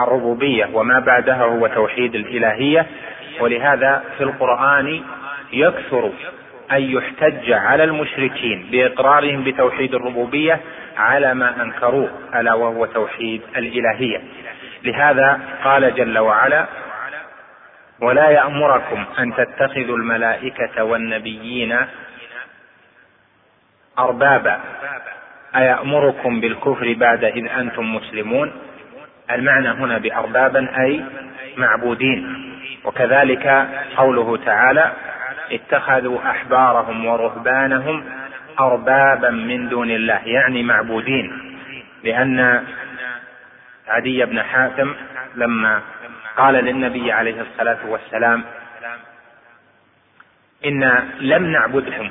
[0.00, 2.86] الربوبية وما بعدها هو توحيد الإلهية.
[3.40, 5.02] ولهذا في القرآن
[5.52, 6.10] يكثر
[6.72, 10.60] أن يحتج على المشركين بإقرارهم بتوحيد الربوبية
[10.96, 14.22] على ما أنكروه ألا وهو توحيد الإلهية.
[14.84, 16.66] لهذا قال جل وعلا
[18.00, 21.76] ولا يأمركم أن تتخذوا الملائكة والنبيين
[23.98, 24.60] أربابا.
[25.56, 28.52] أيأمركم بالكفر بعد إذ أنتم مسلمون؟
[29.30, 31.04] المعنى هنا بأربابا أي
[31.56, 32.50] معبودين.
[32.84, 34.92] وكذلك قوله تعالى
[35.52, 38.04] اتخذوا أحبارهم ورهبانهم
[38.60, 41.56] اربابا من دون الله يعني معبودين
[42.04, 42.64] لأن
[43.88, 44.94] عدي بن حاتم
[45.34, 45.82] لما
[46.36, 48.44] قال للنبي عليه الصلاة والسلام
[50.64, 52.10] أنا لم نعبدهم.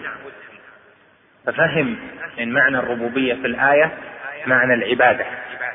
[1.46, 1.98] ففهم
[2.38, 3.92] من معنى الربوبية في الآية
[4.46, 5.26] معنى العبادة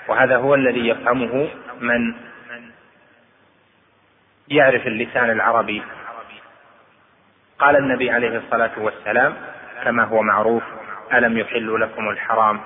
[0.08, 1.48] وهذا هو الذي يفهمه
[1.80, 2.14] من
[4.48, 5.82] يعرف اللسان العربي.
[7.58, 9.34] قال النبي عليه الصلاة والسلام
[9.84, 10.62] كما هو معروف
[11.14, 12.60] ألم يحل لكم الحرام؟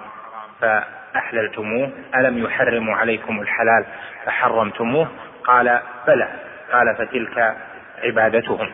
[0.61, 1.91] فأحللتموه.
[2.15, 3.85] ألم يحرموا عليكم الحلال؟
[4.25, 5.09] فحرمتموه.
[5.45, 6.29] قال بلى.
[6.73, 7.57] قال فتلك
[8.05, 8.71] عبادتهم.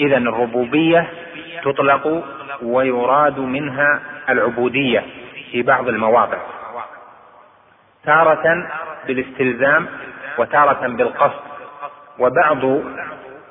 [0.00, 1.06] اذا الربوبية
[1.62, 2.24] تطلق
[2.62, 5.04] ويراد منها العبودية
[5.50, 6.38] في بعض المواضع.
[8.04, 8.68] تارة
[9.06, 9.86] بالاستلزام
[10.38, 11.40] وتارة بالقصد.
[12.18, 12.82] وبعض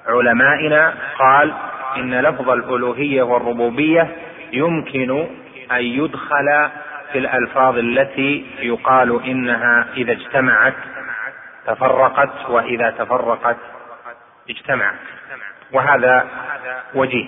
[0.07, 1.53] علمائنا قال
[1.97, 4.15] إن لفظ الألوهية والربوبية
[4.55, 5.27] يمكن
[5.71, 6.69] أن يدخل
[7.11, 10.73] في الألفاظ التي يقال إنها إذا اجتمعت
[11.67, 13.57] تفرقت وإذا تفرقت
[14.49, 14.99] اجتمعت.
[15.71, 16.27] وهذا
[16.93, 17.27] وجيه.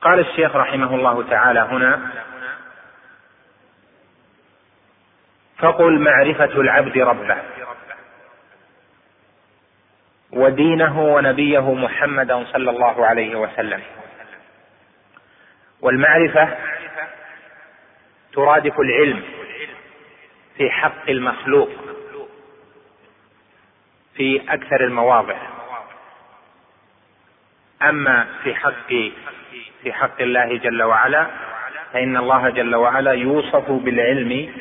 [0.00, 2.10] قال الشيخ رحمه الله تعالى هنا
[5.58, 7.36] فقل معرفة العبد ربه.
[10.38, 13.80] ودينه ونبيه محمدا صلى الله عليه وسلم.
[15.80, 16.48] والمعرفة
[18.32, 19.22] ترادف العلم
[20.56, 21.68] في حق المخلوق
[24.14, 25.36] في أكثر المواضع.
[27.82, 28.88] أما في حق
[29.82, 31.26] في حق الله جل وعلا
[31.92, 34.54] فإن الله جل وعلا يوصف بالعلم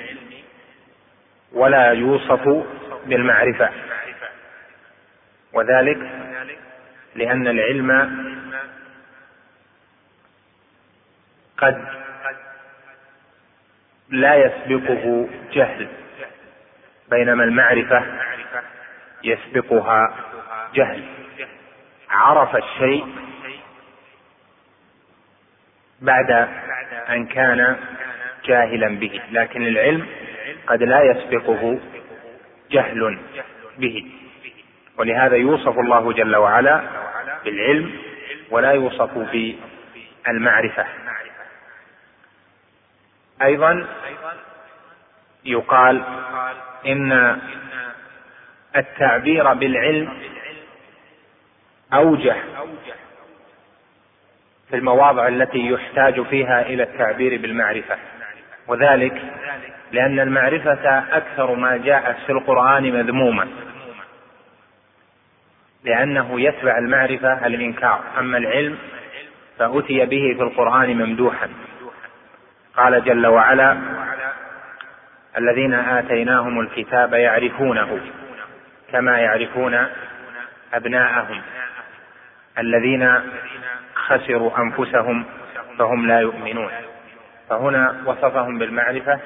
[1.53, 2.65] ولا يوصف
[3.05, 3.69] بالمعرفة.
[5.53, 5.97] وذلك
[7.15, 7.91] لأن العلم
[11.57, 11.87] قد
[14.09, 15.87] لا يسبقه جهل
[17.09, 18.03] بينما المعرفة
[19.23, 20.15] يسبقها
[20.73, 21.03] جهل.
[22.09, 23.07] عرف الشيء
[26.01, 26.31] بعد
[27.09, 27.77] أن كان
[28.45, 30.07] جاهلا به لكن العلم
[30.67, 31.79] قد لا يسبقه
[32.71, 33.19] جهل
[33.77, 34.11] به.
[34.97, 36.81] ولهذا يوصف الله جل وعلا
[37.45, 37.91] بالعلم
[38.49, 40.85] ولا يوصف بالمعرفة.
[43.41, 43.87] أيضا
[45.45, 46.03] يقال
[46.85, 47.39] إن
[48.75, 50.13] التعبير بالعلم
[51.93, 52.35] أوجه
[54.69, 57.97] في المواضع التي يحتاج فيها إلى التعبير بالمعرفة.
[58.67, 59.21] وذلك
[59.91, 63.47] لأن المعرفة أكثر ما جاءت في القرآن مذمومة
[65.87, 68.03] لأنه يتبع المعرفة الإنكار.
[68.19, 68.77] أما العلم
[69.59, 71.49] فأتي به في القرآن ممدوحا.
[72.77, 73.77] قال جل وعلا
[75.37, 77.99] الذين آتيناهم الكتاب يعرفونه
[78.91, 79.87] كما يعرفون
[80.73, 81.41] أبناءهم.
[82.59, 83.19] الذين
[83.95, 85.25] خسروا أنفسهم
[85.79, 86.71] فهم لا يؤمنون.
[87.49, 89.19] فهنا وصفهم بالمعرفة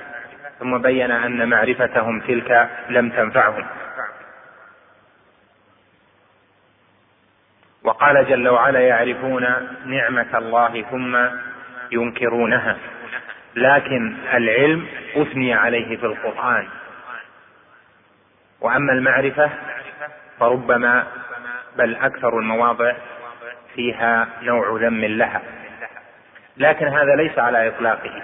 [0.60, 3.66] ثم بين أن معرفتهم تلك لم تنفعهم.
[7.84, 9.48] وقال جل وعلا يعرفون
[9.86, 11.18] نعمة الله ثم
[11.92, 12.78] ينكرونها.
[13.56, 16.68] لكن العلم أثني عليه في القرآن.
[18.62, 19.50] وأما المعرفة
[20.40, 21.08] فربما
[21.78, 22.94] بل أكثر المواضع
[23.76, 25.42] فيها نوع ذم لها.
[26.58, 28.22] لكن هذا ليس على إطلاقه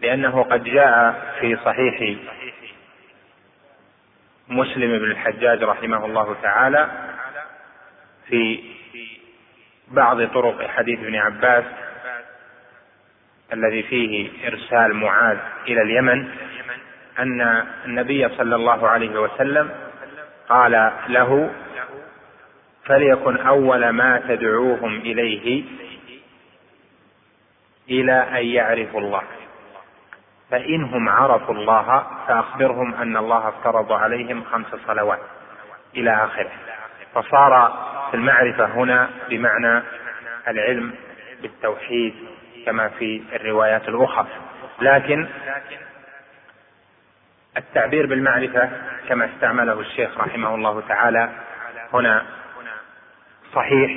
[0.00, 2.18] لأنه قد جاء في صحيح
[4.48, 6.88] مسلم بن الحجاج رحمه الله تعالى
[8.28, 8.64] في
[9.88, 11.64] بعض طرق حديث ابن عباس
[13.52, 16.28] الذي فيه إرسال معاذ إلى اليمن
[17.18, 19.70] أن النبي صلى الله عليه وسلم
[20.48, 21.50] قال له
[22.84, 25.64] فليكن أول ما تدعوهم إليه
[27.90, 29.22] إلى أن يعرفوا الله.
[30.50, 35.20] فانهم عرفوا الله فأخبرهم أن الله افترض عليهم خمس صلوات
[35.96, 36.50] إلى آخره.
[37.14, 37.72] فصار
[38.10, 39.82] في المعرفة هنا بمعنى
[40.48, 40.94] العلم
[41.42, 42.14] بالتوحيد
[42.66, 44.26] كما في الروايات الأخرى.
[44.80, 45.26] لكن
[47.56, 48.70] التعبير بالمعرفة
[49.08, 51.30] كما استعمله الشيخ رحمه الله تعالى
[51.94, 52.26] هنا
[53.54, 53.90] صحيح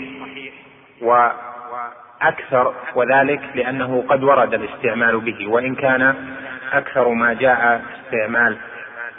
[1.02, 6.16] وأكثر وذلك لأنه قد ورد الاستعمال به وإن كان
[6.74, 8.58] أكثر ما جاء استعمال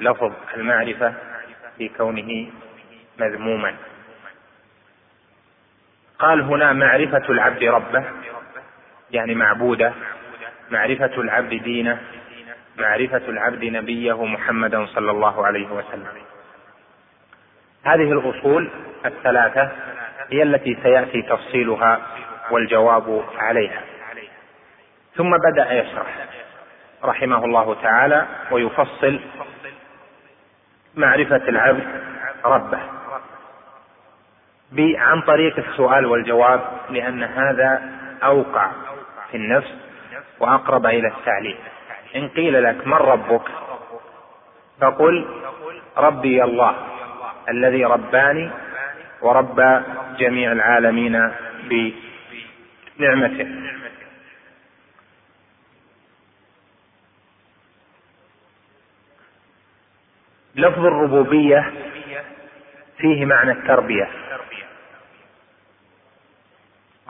[0.01, 1.15] لفظ المعرفة
[1.79, 2.47] في كونه
[3.19, 3.75] مذموما.
[6.23, 8.05] قال هنا معرفة العبد ربه
[9.11, 9.93] يعني معبوده
[10.71, 11.99] معرفة العبد دينه
[12.79, 16.07] معرفة العبد نبيه محمدا صلى الله عليه وسلم.
[17.85, 18.71] هذه الأصول
[19.07, 19.71] الثلاثة
[20.31, 22.01] هي التي سيأتي تفصيلها
[22.51, 23.81] والجواب عليها.
[25.17, 26.07] ثم بدأ يشرح
[27.05, 29.21] رحمه الله تعالى ويفصل
[30.95, 31.87] معرفة العبد
[32.45, 33.02] ربه.
[34.99, 36.61] عن طريق السؤال والجواب
[36.91, 37.93] لأن هذا
[38.23, 38.71] أوقع
[39.31, 39.75] في النفس
[40.41, 41.57] وأقرب إلى التعليم.
[42.17, 43.49] إن قيل لك من ربك؟
[44.81, 45.27] فقل
[45.97, 46.77] ربي الله
[47.49, 48.51] الذي رباني
[49.23, 49.81] وربى
[50.19, 51.33] جميع العالمين
[52.99, 53.47] بنعمته.
[60.55, 61.73] لفظ الربوبية
[62.99, 64.09] فيه معنى التربية.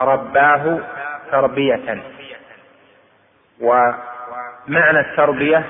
[0.03, 0.79] رباه
[1.31, 2.03] تربية.
[3.59, 5.65] ومعنى التربية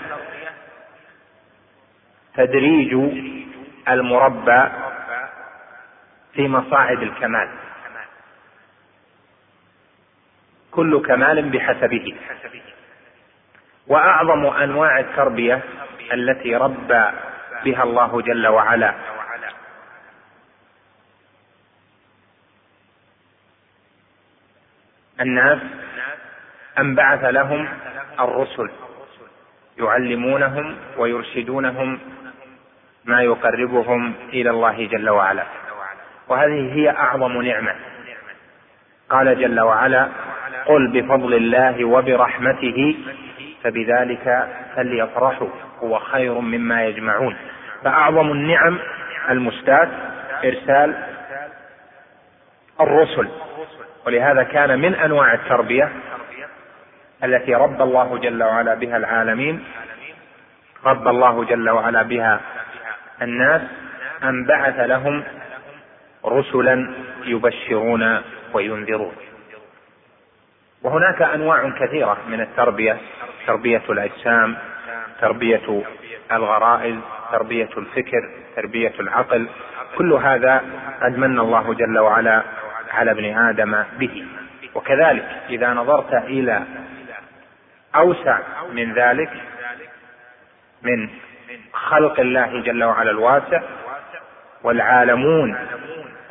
[2.36, 2.94] تدريج
[3.90, 4.64] المربى
[6.34, 7.50] في مصاعد الكمال.
[10.72, 12.16] كل كمال بحسبه.
[13.88, 15.62] وأعظم أنواع التربية
[16.14, 17.12] التي ربى
[17.66, 18.94] بها الله جل وعلا
[25.22, 25.60] الناس
[26.80, 27.68] أن بعث لهم
[28.20, 28.70] الرسل
[29.78, 32.00] يعلمونهم ويرشدونهم
[33.06, 35.44] ما يقربهم إلى الله جل وعلا.
[36.28, 37.76] وهذه هي أعظم نعمة.
[39.10, 40.10] قال جل وعلا
[40.66, 42.96] قل بفضل الله وبرحمته
[43.64, 45.50] فبذلك فليفرحوا
[45.84, 47.38] هو خير مما يجمعون.
[47.84, 48.80] فأعظم النعم
[49.30, 49.90] المستاة
[50.44, 50.96] إرسال
[52.82, 53.28] الرسل.
[54.06, 55.92] ولهذا كان من أنواع التربية
[57.24, 59.64] التي ربى الله جل وعلا بها العالمين
[60.86, 62.42] ربى الله جل وعلا بها
[63.22, 63.62] الناس
[64.24, 65.24] أن بعث لهم
[66.26, 66.94] رسلا
[67.24, 68.22] يبشرون
[68.54, 69.14] وينذرون.
[70.84, 72.98] وهناك أنواع كثيرة من التربية
[73.48, 74.56] تربية الأجسام
[75.22, 75.84] تربية
[76.32, 76.96] الغرائز
[77.32, 79.48] تربية الفكر تربية العقل
[79.98, 80.62] كل هذا
[81.02, 82.44] قد من الله جل وعلا
[82.94, 84.26] على ابن آدم به.
[84.76, 86.64] وكذلك إذا نظرت إلى
[87.96, 88.40] أوسع
[88.74, 89.30] من ذلك
[90.84, 91.10] من
[91.74, 93.62] خلق الله جل وعلا الواسع
[94.64, 95.58] والعالمون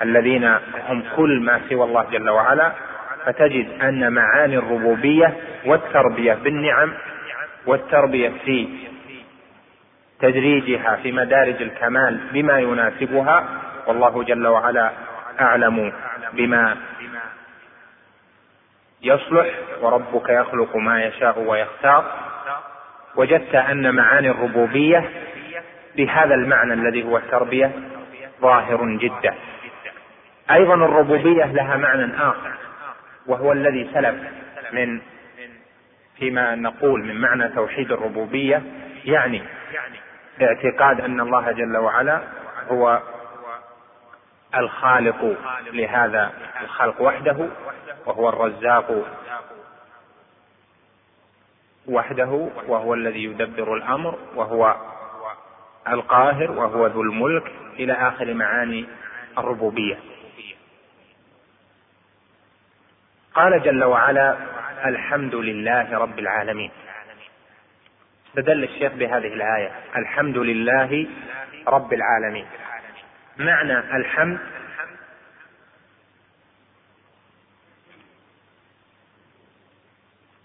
[0.02, 0.44] الذين
[0.88, 2.72] هم كل ما سوى الله جل وعلا
[3.26, 5.36] فتجد أن معاني الربوبية
[5.66, 6.92] والتربية بالنعم
[7.66, 8.68] والتربية في
[10.20, 13.44] تدريجها في مدارج الكمال بما يناسبها
[13.86, 14.90] والله جل وعلا
[15.40, 15.92] أعلم
[16.32, 16.76] بما
[19.02, 19.46] يصلح
[19.80, 22.04] وربك يخلق ما يشاء ويختار.
[23.16, 25.10] وجدت أن معاني الربوبية
[25.96, 27.72] بهذا المعنى الذي هو التربية
[28.40, 29.34] ظاهر جدا.
[30.50, 32.52] أيضا الربوبية لها معنى آخر
[33.26, 34.14] وهو الذي سلف
[34.72, 35.00] من
[36.18, 38.62] فيما نقول من معنى توحيد الربوبية
[39.04, 39.42] يعني
[40.42, 42.22] اعتقاد أن الله جل وعلا
[42.70, 43.00] هو
[44.56, 45.36] الخالق
[45.72, 46.32] لهذا
[46.62, 47.48] الخلق وحده
[48.06, 49.04] وهو الرزاق
[51.88, 54.76] وحده وهو الذي يدبر الأمر وهو
[55.88, 58.86] القاهر وهو ذو الملك إلى آخر معاني
[59.38, 59.98] الربوبية.
[63.34, 64.36] قال جل وعلا
[64.84, 66.70] الحمد لله رب العالمين.
[68.28, 71.06] استدل الشيخ بهذه الآية الحمد لله
[71.68, 72.46] رب العالمين.
[73.38, 74.38] معنى الحمد.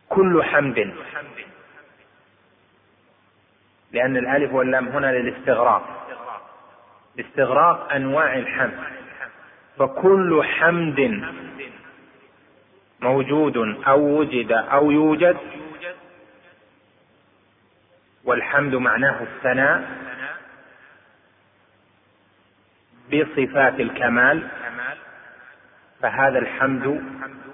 [0.09, 0.93] كل حمد.
[3.91, 6.07] لأن الألف واللام هنا للاستغراق.
[7.19, 8.79] استغراق أنواع الحمد.
[9.77, 11.23] فكل حمد
[12.99, 13.57] موجود
[13.87, 15.37] أو وجد أو يوجد.
[18.23, 20.06] والحمد معناه الثناء.
[23.13, 24.47] بصفات الكمال
[26.01, 27.03] فهذا الحمد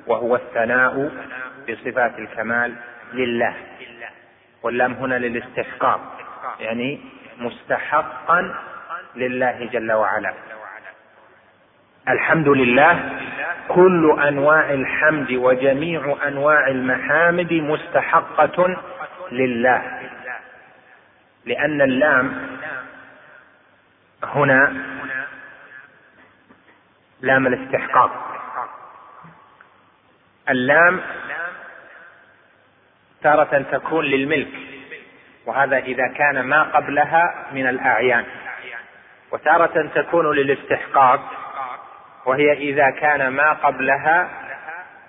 [0.07, 1.11] وهو الثناء
[1.69, 2.73] بصفات الكمال
[3.13, 3.53] لله.
[4.63, 6.17] واللام هنا للاستحقاق
[6.59, 7.01] يعني
[7.37, 8.55] مستحقا
[9.15, 10.33] لله جل وعلا.
[12.09, 13.09] الحمد لله
[13.67, 18.77] كل أنواع الحمد وجميع أنواع المحامد مستحقة
[19.31, 19.81] لله.
[21.45, 22.47] لأن اللام
[24.23, 24.73] هنا
[27.23, 28.11] لام الاستحقاق.
[30.49, 31.01] اللام
[33.21, 34.53] تارة تكون للملك
[35.45, 38.25] وهذا إذا كان ما قبلها من الأعيان.
[39.31, 41.21] وتارة تكون للاستحقاق
[42.25, 44.29] وهي إذا كان ما قبلها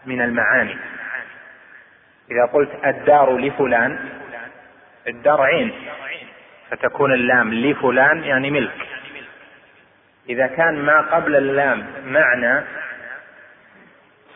[0.07, 0.77] من المعاني.
[2.31, 4.09] إذا قلت الدار لفلان
[5.09, 5.73] الدار عين
[6.71, 8.94] فتكون اللام لفلان يعني ملك.
[10.29, 12.65] إذا كان ما قبل اللام معنى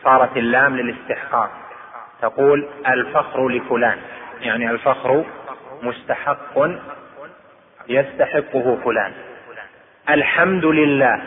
[0.03, 1.51] صارت اللام للاستحقاق.
[2.21, 3.97] تقول الفخر لفلان.
[4.41, 5.25] يعني الفخر
[5.81, 6.59] مستحق
[7.87, 9.13] يستحقه فلان.
[10.09, 11.21] الحمد لله.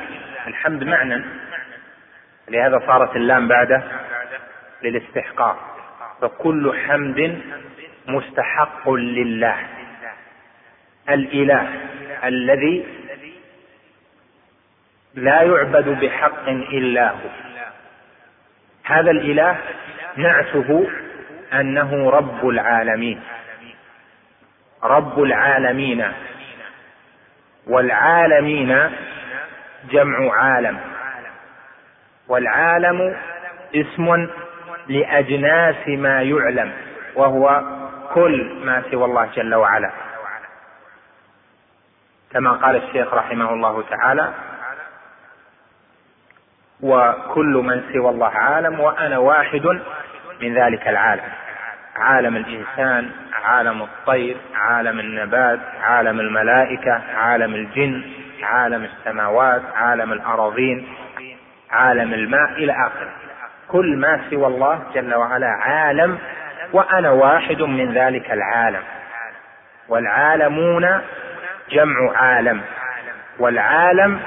[0.47, 1.25] الحمد معنى.
[2.49, 3.83] لهذا صارت اللام بعده
[4.83, 5.77] للاستحقاق.
[6.21, 7.41] فكل حمد
[8.07, 9.57] مستحق لله.
[11.09, 11.69] الإله
[12.25, 13.02] الذي
[15.15, 17.31] لا يعبد بحق إلا هو.
[18.85, 19.57] هذا الإله
[20.17, 20.89] نعته
[21.53, 23.21] أنه رب العالمين.
[24.83, 26.13] رب العالمين.
[27.67, 28.91] والعالمين
[29.91, 30.81] جمع عالم.
[32.29, 33.17] والعالم
[33.75, 34.29] اسم
[34.89, 36.73] لأجناس ما يعلم
[37.15, 37.63] وهو
[38.15, 39.91] كل ما سوى الله جل وعلا.
[42.33, 44.33] كما قال الشيخ رحمه الله تعالى
[46.83, 49.67] وكل من سوى الله عالم وأنا واحد
[50.41, 51.25] من ذلك العالم.
[51.97, 53.11] عالم الإنسان
[53.45, 58.03] عالم الطير عالم النبات عالم الملائكة عالم الجن
[58.43, 60.89] عالم السماوات عالم الأراضين
[61.71, 63.11] عالم الماء إلى آخره.
[63.69, 66.19] كل ما سوى الله جل وعلا عالم
[66.73, 68.83] وأنا واحد من ذلك العالم.
[69.89, 71.01] والعالمون
[71.71, 72.61] جمع عالم.
[73.39, 74.21] والعالم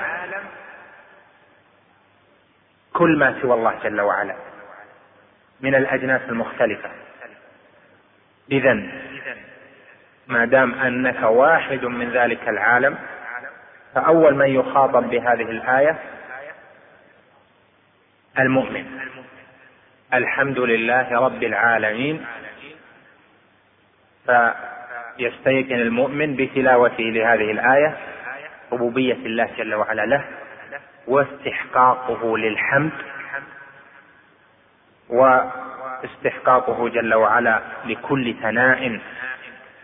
[2.96, 4.36] كل ما سوى الله جل وعلا.
[5.62, 6.90] من الأجناس المختلفة.
[8.52, 8.84] اذا
[10.28, 12.98] ما دام أنك واحد من ذلك العالم
[13.96, 15.96] فأول من يخاطب بهذه الآية
[18.40, 18.86] المؤمن.
[20.14, 22.26] الحمد لله رب العالمين.
[24.26, 27.98] فيستيقن المؤمن بتلاوته لهذه الآية
[28.72, 30.26] ربوبية الله جل وعلا له.
[31.08, 32.92] واستحقاقه للحمد
[35.10, 39.00] واستحقاقه جل وعلا لكل ثناء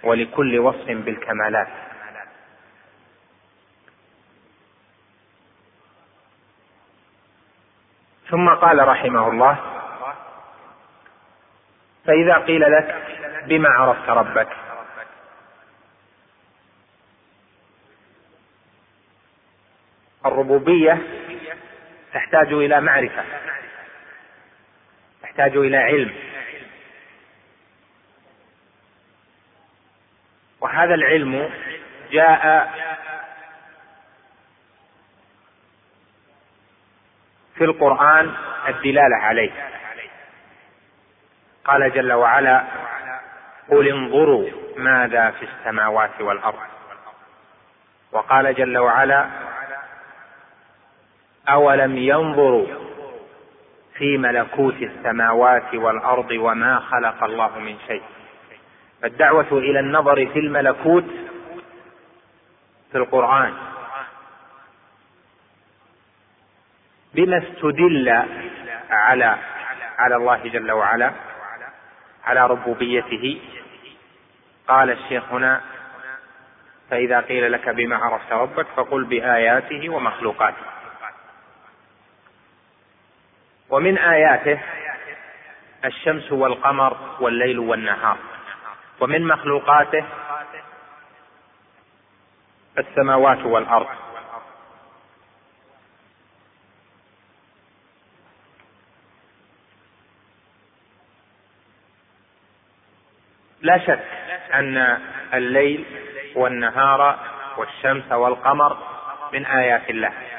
[0.03, 1.67] ولكل وصف بالكمالات.
[8.29, 9.57] ثم قال رحمه الله
[12.05, 12.95] فإذا قيل لك
[13.45, 14.47] بما عرفت ربك
[20.25, 20.97] الربوبية
[22.13, 23.23] تحتاج إلى معرفة
[25.21, 26.13] تحتاج إلى علم.
[30.61, 31.49] وهذا العلم
[32.11, 32.71] جاء
[37.55, 38.35] في القرآن
[38.67, 39.51] الدلالة عليه.
[41.65, 42.63] قال جل وعلا
[43.69, 46.59] قل انظروا ماذا في السماوات والأرض.
[48.11, 49.29] وقال جل وعلا
[51.53, 52.67] أولم ينظروا
[53.97, 58.03] في ملكوت السماوات والأرض وما خلق الله من شيء؟
[59.01, 61.05] فالدعوة إلى النظر في الملكوت
[62.91, 63.53] في القرآن.
[67.13, 68.09] بما استدل
[68.89, 69.37] على
[69.97, 71.11] على الله جل وعلا
[72.23, 73.41] على ربوبيته.
[74.67, 75.61] قال الشيخ هنا
[76.89, 80.70] فإذا قيل لك بما عرفت ربك فقل بآياته ومخلوقاته.
[83.71, 84.59] ومن آياته
[85.85, 88.17] الشمس والقمر والليل والنهار.
[88.99, 90.05] ومن مخلوقاته
[92.77, 93.87] السماوات والأرض.
[103.61, 104.03] لا شك
[104.53, 104.99] أن
[105.33, 105.85] الليل
[106.35, 107.19] والنهار
[107.57, 108.77] والشمس والقمر
[109.33, 110.30] من آيات الله.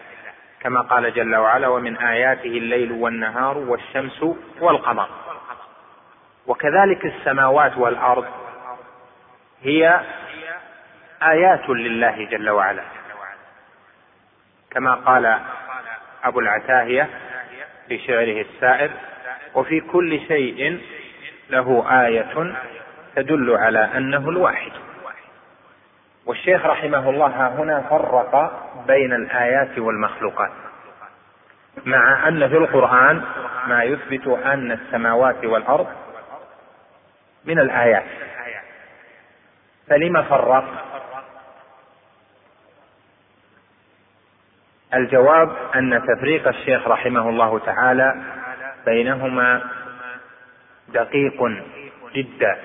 [0.63, 4.23] كما قال جل وعلا ومن آياته الليل والنهار والشمس
[4.61, 5.09] والقمر.
[6.47, 8.27] وكذلك السماوات والأرض
[9.63, 10.01] هي
[11.23, 12.83] آيات لله جل وعلا.
[14.71, 15.39] كما قال
[16.25, 17.09] أبو العتاهية
[17.89, 18.91] في شعره السائر
[19.55, 20.81] وفي كل شيء
[21.51, 22.55] له آية
[23.17, 24.73] تدل على أنه الواحد.
[26.27, 28.53] والشيخ رحمه الله هنا فرق
[28.87, 30.51] بين الآيات والمخلوقات
[31.85, 33.23] مع أن في القرآن
[33.67, 35.87] ما يثبت أن السماوات والأرض
[37.45, 38.05] من الآيات.
[39.89, 40.65] فلم فرق؟
[44.95, 48.15] الجواب أن تفريق الشيخ رحمه الله تعالى
[48.87, 49.63] بينهما
[50.89, 51.43] دقيق
[52.15, 52.57] جدا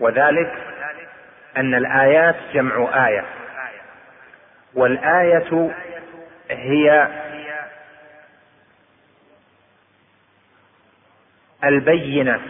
[0.00, 0.73] وذلك
[1.56, 3.24] أن الآيات جمع آية.
[4.74, 5.70] والآية
[6.50, 7.08] هي
[11.64, 12.40] البينة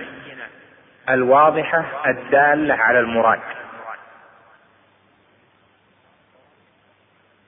[1.09, 3.41] الواضحة الدالة على المراد.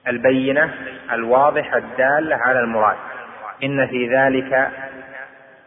[0.07, 0.73] البينة
[1.11, 2.97] الواضحة الدالة على المراد.
[3.63, 4.71] إن في ذلك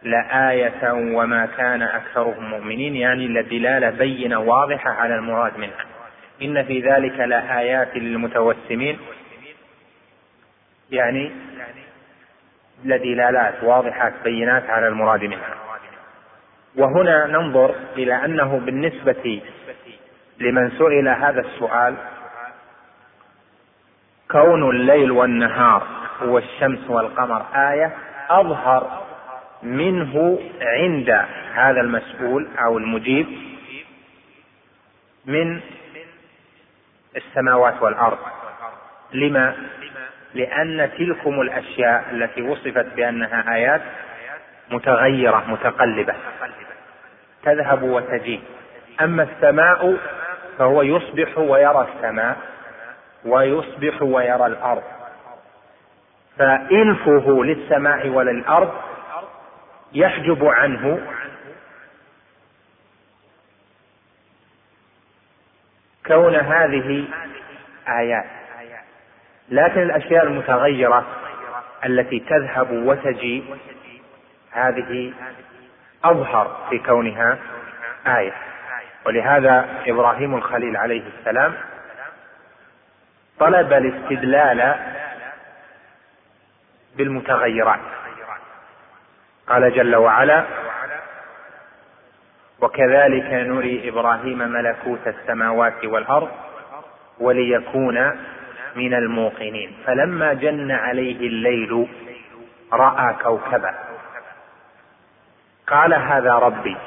[0.03, 5.85] لآية وما كان أكثرهم مؤمنين يعني لدلالة بينة واضحة على المراد منها.
[6.41, 8.99] إن في ذلك لآيات للمتوسمين
[10.91, 11.31] يعني
[12.85, 15.55] لدلالات واضحات بينات على المراد منها.
[16.75, 19.41] وهنا ننظر إلى أنه بالنسبة
[20.39, 21.95] لمن سئل هذا السؤال
[24.31, 25.87] كون الليل والنهار
[26.21, 27.93] والشمس والقمر آية
[28.29, 29.10] أظهر
[29.63, 31.09] منه عند
[31.53, 33.27] هذا المسؤول أو المجيب
[35.25, 35.61] من
[37.15, 38.17] السماوات والأرض.
[39.13, 39.55] لما؟
[40.33, 43.81] لأن تلكم الأشياء التي وصفت بأنها آيات
[44.71, 46.13] متغيرة متقلبة
[47.43, 48.41] تذهب وتجيء.
[49.01, 49.97] أما السماء
[50.57, 52.37] فهو يصبح ويرى السماء
[53.25, 54.83] ويصبح ويرى الأرض.
[56.37, 58.73] فإلفه للسماء وللأرض
[59.93, 60.99] يحجب عنه
[66.07, 67.05] كون هذه
[67.87, 68.25] آيات.
[69.49, 71.05] لكن الأشياء المتغيرة
[71.85, 73.43] التي تذهب وتجي
[74.51, 75.13] هذه
[76.03, 77.37] أظهر في كونها
[78.07, 78.33] آية.
[79.05, 81.53] ولهذا إبراهيم الخليل عليه السلام
[83.39, 84.75] طلب الاستدلال
[86.95, 87.79] بالمتغيرات.
[89.51, 90.43] قال جل وعلا
[92.61, 96.29] وكذلك نري إبراهيم ملكوت السماوات والأرض
[97.19, 98.11] وليكون
[98.75, 99.77] من الموقنين.
[99.85, 101.87] فلما جن عليه الليل
[102.73, 103.75] رأى كوكبا.
[105.67, 106.77] قال هذا ربي.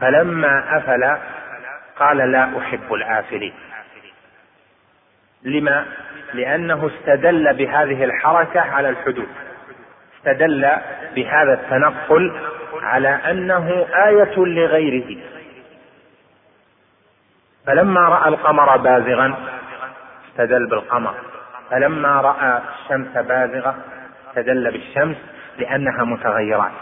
[0.00, 1.16] فلما أفل
[1.96, 3.54] قال لا أحب الآفلين.
[5.42, 5.86] لما؟
[6.34, 9.28] لأنه استدل بهذه الحركة على الحدود.
[10.20, 10.68] استدل
[11.14, 12.32] بهذا التنقل
[12.82, 15.16] على أنه آية لغيره.
[17.66, 19.34] فلما رأى القمر بازغا
[20.30, 21.14] استدل بالقمر.
[21.70, 23.76] فلما رأى الشمس بازغة
[24.28, 25.16] استدل بالشمس
[25.58, 26.72] لأنها متغيرات.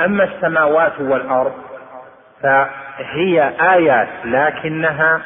[0.00, 1.54] أما السماوات والأرض
[2.42, 5.20] فهي آيات لكنها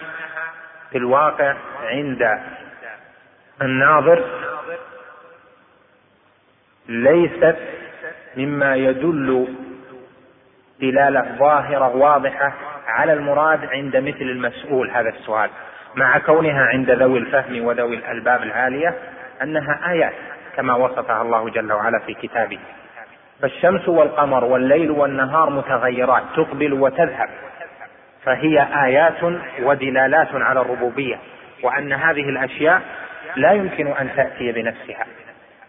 [0.90, 2.38] في الواقع عند
[3.62, 4.24] الناظر
[6.90, 7.56] ليست
[8.36, 9.48] مما يدل
[10.80, 12.52] دلالة ظاهرة واضحة
[12.86, 15.50] على المراد عند مثل المسؤول هذا السؤال
[15.94, 18.94] مع كونها عند ذوي الفهم وذوي الألباب العالية
[19.42, 20.12] أنها ايات
[20.56, 22.58] كما وصفها الله جل وعلا في كتابه.
[23.42, 27.28] فالشمس والقمر والليل والنهار متغيرات تقبل وتذهب.
[28.24, 29.22] فهي آيات
[29.62, 31.18] ودلالات على الربوبية
[31.62, 32.82] وأن هذه الأشياء
[33.36, 35.06] لا يمكن أن تأتي بنفسها.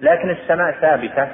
[0.01, 1.27] لكن السماء ثابتة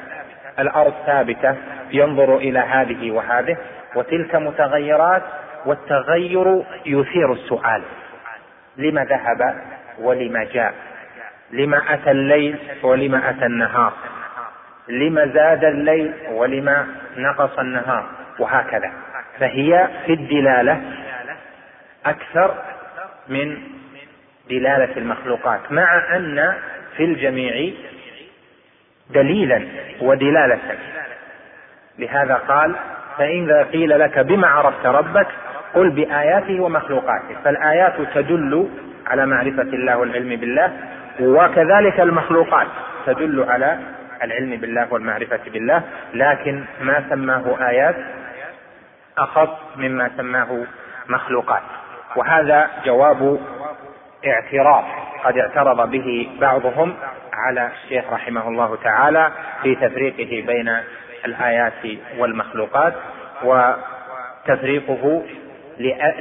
[0.59, 1.55] الأرض ثابتة
[1.91, 3.57] ينظر إلى هذه وهذه
[3.95, 5.23] وتلك متغيرات
[5.65, 7.81] والتغير يثير السؤال.
[8.77, 9.61] لما ذهب
[9.99, 10.73] ولما جاء؟
[11.51, 13.93] لما أتى الليل ولما أتى النهار؟
[14.87, 16.87] لما زاد الليل ولما
[17.17, 18.05] نقص النهار؟
[18.39, 18.91] وهكذا.
[19.39, 20.81] فهي في الدلالة
[22.05, 22.55] أكثر
[23.27, 23.57] من
[24.49, 26.53] دلالة المخلوقات مع أن
[26.97, 27.73] في الجميع
[29.09, 29.67] دليلا
[30.01, 30.59] ودلالة.
[31.99, 32.75] لهذا قال
[33.17, 35.27] فإذا قيل لك بما عرفت ربك
[35.73, 37.35] قل بآياته ومخلوقاته.
[37.43, 38.69] فالآيات تدل
[39.07, 40.73] على معرفة الله والعلم بالله
[41.19, 42.67] وكذلك المخلوقات
[43.05, 43.79] تدل على
[44.23, 45.81] العلم بالله والمعرفة بالله.
[46.13, 47.95] لكن ما سماه آيات
[49.17, 50.63] أخص مما سماه
[51.09, 51.61] مخلوقات.
[52.15, 53.39] وهذا جواب
[54.27, 54.85] اعتراف.
[55.23, 56.95] قد اعترض به بعضهم
[57.33, 59.31] على الشيخ رحمه الله تعالى
[59.63, 60.77] في تفريقه بين
[61.25, 62.93] الآيات والمخلوقات
[63.43, 65.23] وتفريقه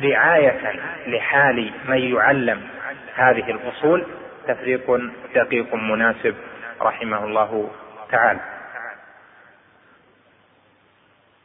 [0.03, 0.61] رعاية
[1.07, 2.61] لحال من يعلم
[3.15, 4.07] هذه الأصول
[4.49, 5.01] تفريق
[5.35, 6.35] دقيق مناسب
[6.83, 7.71] رحمه الله
[8.11, 8.41] تعالى.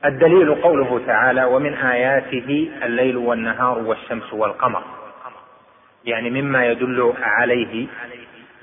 [0.05, 4.83] الدليل قوله تعالى ومن آياته الليل والنهار والشمس والقمر
[6.05, 7.87] يعني مما يدل عليه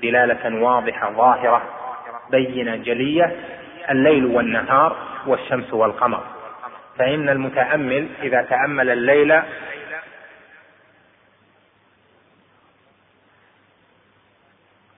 [0.01, 1.61] دلالة واضحة ظاهرة
[2.31, 3.35] بينة جلية
[3.89, 4.97] الليل والنهار
[5.27, 6.23] والشمس والقمر.
[6.97, 9.41] فإن المتأمل إذا تأمل الليل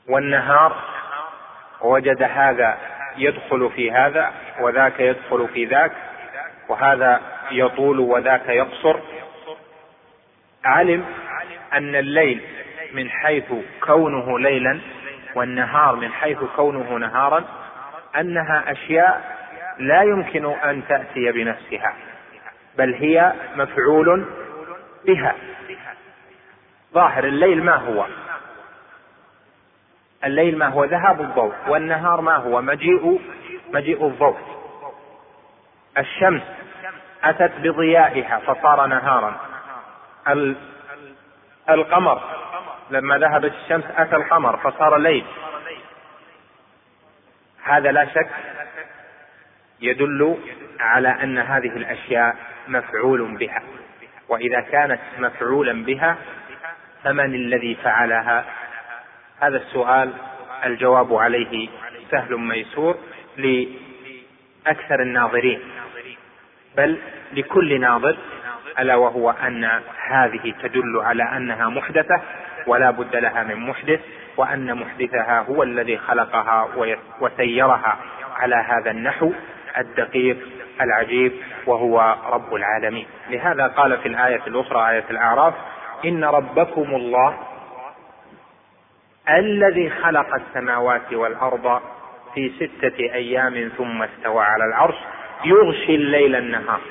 [0.08, 0.76] والنهار
[1.82, 2.78] وجد هذا
[3.18, 5.92] يدخل في هذا وذاك يدخل في ذاك
[6.70, 9.00] وهذا يطول وذاك يقصر
[10.66, 11.06] علم
[11.74, 12.42] أن الليل
[12.94, 14.80] من حيث كونه ليلا
[15.36, 17.44] والنهار من حيث كونه نهارا
[18.20, 19.42] أنها أشياء
[19.80, 21.96] لا يمكن أن تأتي بنفسها
[22.78, 24.26] بل هي مفعول
[25.06, 25.36] بها.
[26.94, 28.06] ظاهر الليل ما هو؟
[30.24, 33.22] الليل ما هو؟ ذهاب الضوء والنهار ما هو؟ مجيء
[33.74, 34.38] مجيء الضوء.
[35.98, 36.42] الشمس
[37.24, 39.40] أتت بضيائها فصار نهارا.
[41.70, 42.22] القمر.
[42.92, 45.26] لما ذهبت الشمس أتى القمر فصار ليل.
[47.64, 48.30] هذا لا شك
[49.82, 50.38] يدل
[50.80, 52.36] على أن هذه الأشياء
[52.68, 53.64] مفعول بها.
[54.30, 56.18] وإذا كانت مفعولا بها
[57.04, 58.46] فمن الذي فعلها؟
[59.40, 60.14] هذا السؤال
[60.66, 61.70] الجواب عليه
[62.12, 62.98] سهل ميسور
[63.38, 65.62] لأكثر الناظرين.
[66.78, 66.98] بل
[67.34, 68.18] لكل ناظر
[68.80, 72.22] ألا وهو أن هذه تدل على أنها محدثة
[72.68, 74.00] ولا بد لها من محدث
[74.38, 76.68] وأن محدثها هو الذي خلقها
[77.22, 77.98] وسيرها
[78.36, 79.32] على هذا النحو
[79.78, 80.38] الدقيق
[80.82, 81.32] العجيب
[81.68, 83.06] وهو رب العالمين.
[83.30, 85.54] لهذا قال في الآية الأخرى آية الأعراف
[86.06, 87.38] إن ربكم الله
[89.30, 91.82] الذي خلق السماوات والأرض
[92.34, 94.96] في ستة أيام ثم استوى على العرش
[95.46, 96.82] يغشي الليل النهار.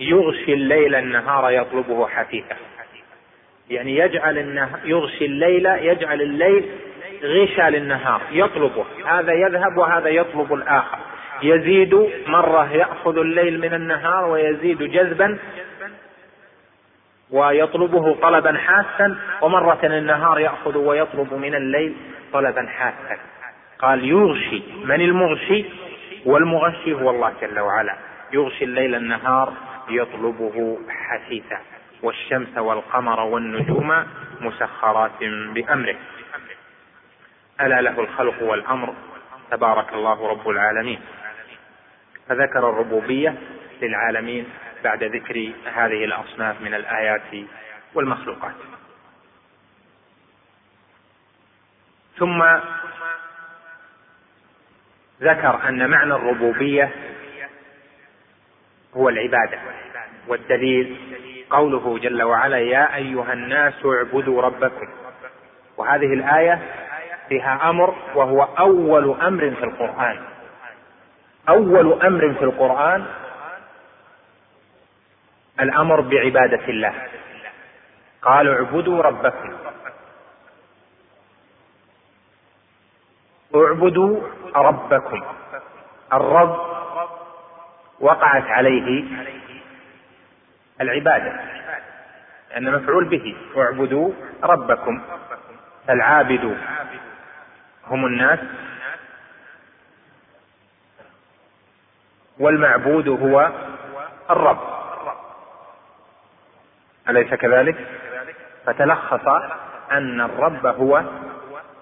[0.00, 2.56] يغشي الليل النهار يطلبه حثيثا.
[3.70, 6.64] يعني يجعل النهار يغشي الليل يجعل الليل
[7.24, 8.84] غشا للنهار يطلبه.
[9.06, 10.98] هذا يذهب وهذا يطلب الآخر.
[11.42, 15.38] يزيد مرة يأخذ الليل من النهار ويزيد جذبا
[17.30, 21.94] ويطلبه طلبا حاسا ومرة النهار يأخذ ويطلب من الليل
[22.32, 23.18] طلبا حاسا.
[23.78, 24.62] قال يغشي.
[24.84, 25.64] من المغشي؟
[26.24, 27.96] والمغشي هو الله جل وعلا.
[28.32, 29.52] يغشي الليل النهار
[29.88, 31.60] يطلبه حثيثا.
[32.02, 34.06] والشمس والقمر والنجوم
[34.40, 35.96] مسخرات بأمره.
[37.60, 38.94] ألا له الخلق والأمر.
[39.50, 41.00] تبارك الله رب العالمين.
[42.28, 43.34] فذكر الربوبية
[43.82, 44.46] للعالمين
[44.84, 47.46] بعد ذكر هذه الأصناف من الآيات
[47.94, 48.54] والمخلوقات.
[52.18, 52.42] ثم
[55.22, 56.90] ذكر أن معنى الربوبية
[58.96, 59.58] هو العبادة.
[60.28, 60.96] والدليل
[61.50, 64.88] قوله جل وعلا يا أيها الناس اعبدوا ربكم.
[65.76, 66.62] وهذه الآية
[67.28, 70.20] فيها أمر وهو أول أمر في القرآن.
[71.48, 73.06] أول أمر في القرآن
[75.60, 76.94] الأمر بعبادة الله.
[78.22, 79.52] قال اعبدوا ربكم.
[83.54, 84.20] اعبدوا
[84.56, 85.22] ربكم.
[86.12, 86.71] الرب
[88.00, 89.04] وقعت عليه
[90.80, 91.32] العبادة
[92.50, 94.12] لأن مفعول به اعبدوا
[94.42, 95.00] ربكم
[95.90, 96.56] العابد
[97.86, 98.38] هم الناس
[102.38, 103.50] والمعبود هو
[104.30, 104.58] الرب
[107.08, 107.76] أليس كذلك؟
[108.66, 109.26] فتلخص
[109.92, 111.02] أن الرب هو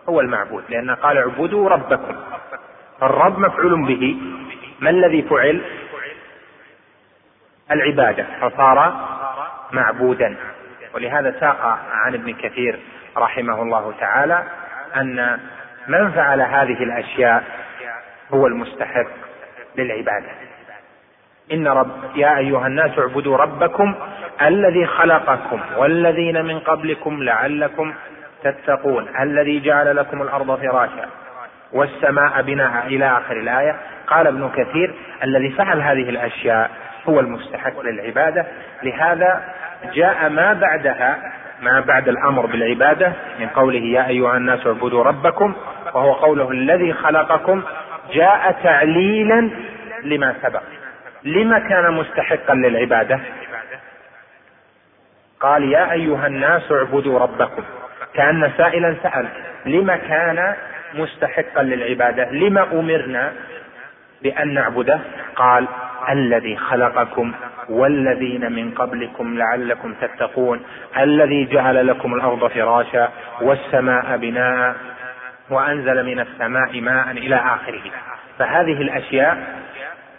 [0.08, 2.16] هو المعبود لأن قال اعبدوا ربكم
[3.02, 4.16] الرب مفعول به
[4.80, 5.62] ما الذي فعل؟
[7.70, 9.06] العبادة فصار
[9.72, 10.36] معبودا.
[10.94, 12.78] ولهذا ساق عن ابن كثير
[13.16, 14.44] رحمه الله تعالى
[14.96, 15.38] أن
[15.88, 17.44] من فعل هذه الأشياء
[18.34, 19.06] هو المستحق
[19.76, 20.28] للعبادة.
[21.52, 23.94] إن رب يا أيها الناس اعبدوا ربكم
[24.42, 27.94] الذي خلقكم والذين من قبلكم لعلكم
[28.42, 31.08] تتقون الذي جعل لكم الأرض فراشا
[31.72, 33.76] والسماء بناء إلى آخر الآية.
[34.06, 34.94] قال ابن كثير
[35.24, 36.70] الذي فعل هذه الأشياء
[37.08, 38.46] هو المستحق للعبادة.
[38.82, 39.42] لهذا
[39.94, 41.32] جاء ما بعدها
[41.62, 45.54] ما بعد الأمر بالعبادة من قوله يا أيها الناس اعبدوا ربكم
[45.94, 47.62] وهو قوله الذي خلقكم
[48.12, 49.50] جاء تعليلا
[50.02, 50.62] لما سبق.
[51.24, 53.20] لما كان مستحقا للعبادة؟
[55.40, 57.62] قال يا أيها الناس اعبدوا ربكم.
[58.14, 59.28] كأن سائلا سأل
[59.66, 60.54] لما كان
[60.94, 63.32] مستحقا للعبادة؟ لما أمرنا
[64.22, 65.00] بأن نعبده؟
[65.36, 65.68] قال
[66.08, 67.32] الذي خلقكم
[67.68, 70.60] والذين من قبلكم لعلكم تتقون
[70.98, 73.08] الذي جعل لكم الأرض فراشا
[73.40, 74.76] والسماء بناء
[75.50, 77.82] وأنزل من السماء ماء إلى آخره.
[78.38, 79.60] فهذه الأشياء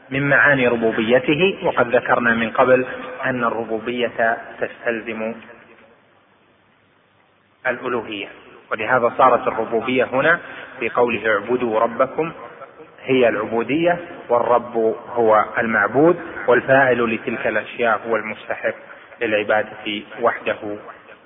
[0.09, 2.85] من معاني ربوبيته وقد ذكرنا من قبل
[3.25, 5.33] أن الربوبية تستلزم
[7.67, 8.27] الألوهية.
[8.71, 10.39] ولهذا صارت الربوبية هنا
[10.79, 12.31] في قوله اعبدوا ربكم
[13.03, 13.97] هي العبودية
[14.29, 18.73] والرب هو المعبود والفاعل لتلك الأشياء هو المستحق
[19.21, 20.57] للعبادة وحده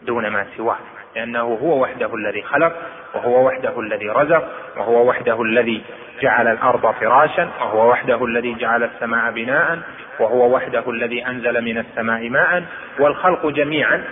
[0.01, 0.77] دون ما سواه.
[1.15, 2.73] لأنه هو وحده الذي خلق
[3.15, 4.47] وهو وحده الذي رزق
[4.77, 5.81] وهو وحده الذي
[6.21, 9.79] جعل الأرض فراشا وهو وحده الذي جعل السماء بناء
[10.19, 12.63] وهو وحده الذي أنزل من السماء ماء
[12.99, 14.03] والخلق جميعا.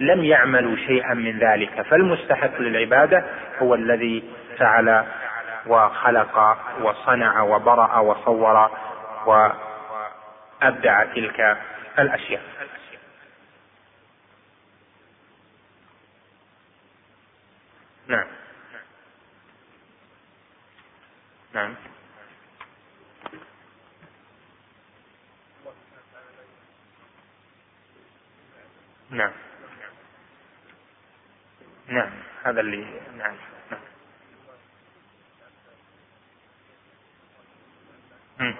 [0.00, 1.82] لم يعملوا شيئا من ذلك.
[1.90, 3.24] فالمستحق للعبادة
[3.62, 4.22] هو الذي
[4.58, 5.04] فعل
[5.66, 8.70] وخلق وصنع وبرأ وصور
[9.26, 11.58] وأبدع تلك
[11.98, 12.42] الأشياء.
[18.08, 18.26] نعم.
[21.54, 21.74] نعم.
[29.10, 29.32] نعم.
[31.88, 32.12] نعم.
[32.44, 33.53] هذا اللي نعم.
[38.40, 38.54] الله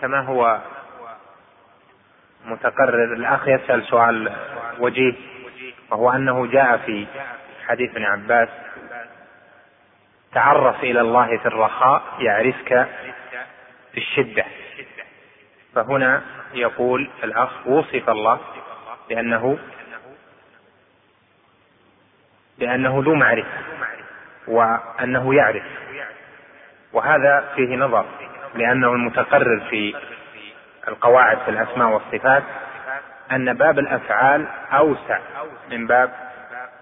[0.00, 0.60] كما هو
[2.44, 3.14] متقرر.
[3.14, 4.32] الأخ يسأل سؤال
[4.78, 5.14] وجيه
[5.90, 7.06] وهو أنه جاء في
[7.70, 8.48] حديث ابن عباس
[10.34, 12.88] تعرف إلى الله في الرخاء يعرفك
[13.92, 14.44] في الشدة.
[15.74, 16.22] فهنا
[16.54, 18.40] يقول الأخ وصف الله
[19.08, 19.58] بأنه
[22.58, 23.58] بأنه ذو معرفة
[24.46, 25.64] وأنه يعرف.
[26.92, 28.06] وهذا فيه نظر
[28.54, 29.94] لأنه المتقرر في
[30.88, 32.42] القواعد في الأسماء والصفات
[33.32, 35.18] أن باب الأفعال أوسع
[35.70, 36.10] من باب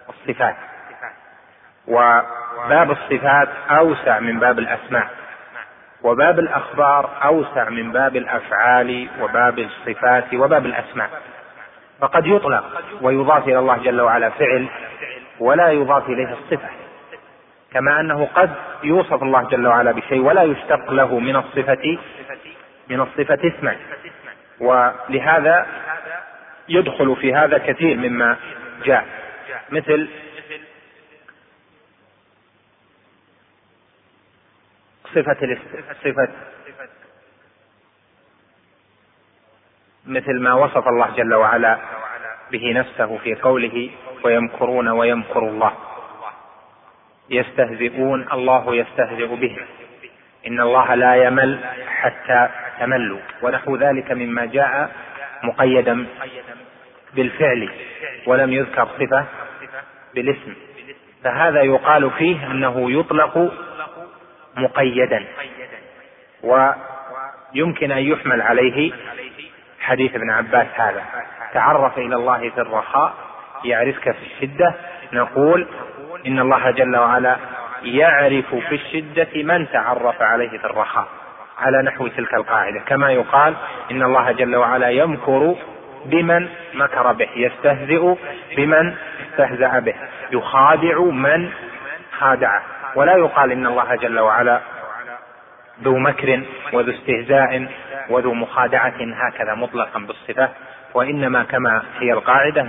[0.09, 0.57] الصفات.
[1.89, 5.09] وباب الصفات أوسع من باب الأسماء
[6.03, 11.11] وباب الأخبار أوسع من باب الأفعال وباب الصفات وباب الأسماء.
[12.01, 12.65] فقد يطلق
[13.03, 14.67] ويضاف إلى الله جل وعلا فعل
[15.41, 16.69] ولا يضاف إليه الصفة
[17.73, 18.51] كما أنه قد
[18.83, 21.99] يوصف الله جل وعلا بشيء ولا يشتق له من الصفة
[22.89, 23.77] من الصفة اسما
[24.61, 25.67] ولهذا
[26.69, 28.37] يدخل في هذا كثير مما
[28.85, 29.05] جاء
[29.71, 30.09] مثل
[35.15, 35.59] صفة
[36.05, 36.29] صفة
[40.07, 41.79] مثل ما وصف الله جل وعلا
[42.51, 43.91] به نفسه في قوله
[44.25, 45.73] ويمكرون ويمكر الله.
[47.31, 49.67] يستهزئون الله يستهزئ بهم
[50.47, 52.49] إن الله لا يمل حتى
[52.81, 53.21] تملوا.
[53.43, 54.91] ونحو ذلك مما جاء
[55.43, 56.07] مقيدا
[57.15, 57.71] بالفعل
[58.27, 59.25] ولم يذكر صفة
[60.15, 60.55] بالاسم.
[61.25, 63.53] فهذا يقال فيه أنه يطلق
[64.59, 65.25] مقيدا.
[66.43, 68.93] ويمكن أن يحمل عليه
[69.81, 71.03] حديث ابن عباس هذا.
[71.55, 73.15] تعرف إلى الله في الرخاء
[73.65, 74.75] يعرفك في الشدة.
[75.13, 75.67] نقول
[76.27, 77.37] إن الله جل وعلا
[77.83, 81.09] يعرف في الشدة من تعرف عليه في الرخاء.
[81.59, 82.81] على نحو تلك القاعدة.
[82.81, 83.55] كما يقال
[83.91, 85.55] إن الله جل وعلا يمكر
[86.05, 88.15] بمن مكر به يستهزئ
[88.57, 89.95] بمن استهزأ به
[90.33, 91.51] يخادع من
[92.19, 92.63] خادعه.
[92.99, 94.61] ولا يقال إن الله جل وعلا
[95.83, 96.43] ذو مكر
[96.73, 97.69] وذو استهزاء
[98.11, 100.49] وذو مخادعة هكذا مطلقا بالصفة
[100.95, 102.67] وإنما كما هي القاعدة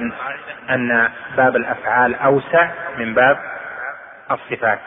[0.70, 3.40] أن باب الأفعال أوسع من باب
[4.32, 4.80] الصفات.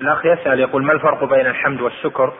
[0.00, 2.32] الأخ يسأل يقول ما الفرق بين الحمد والشكر؟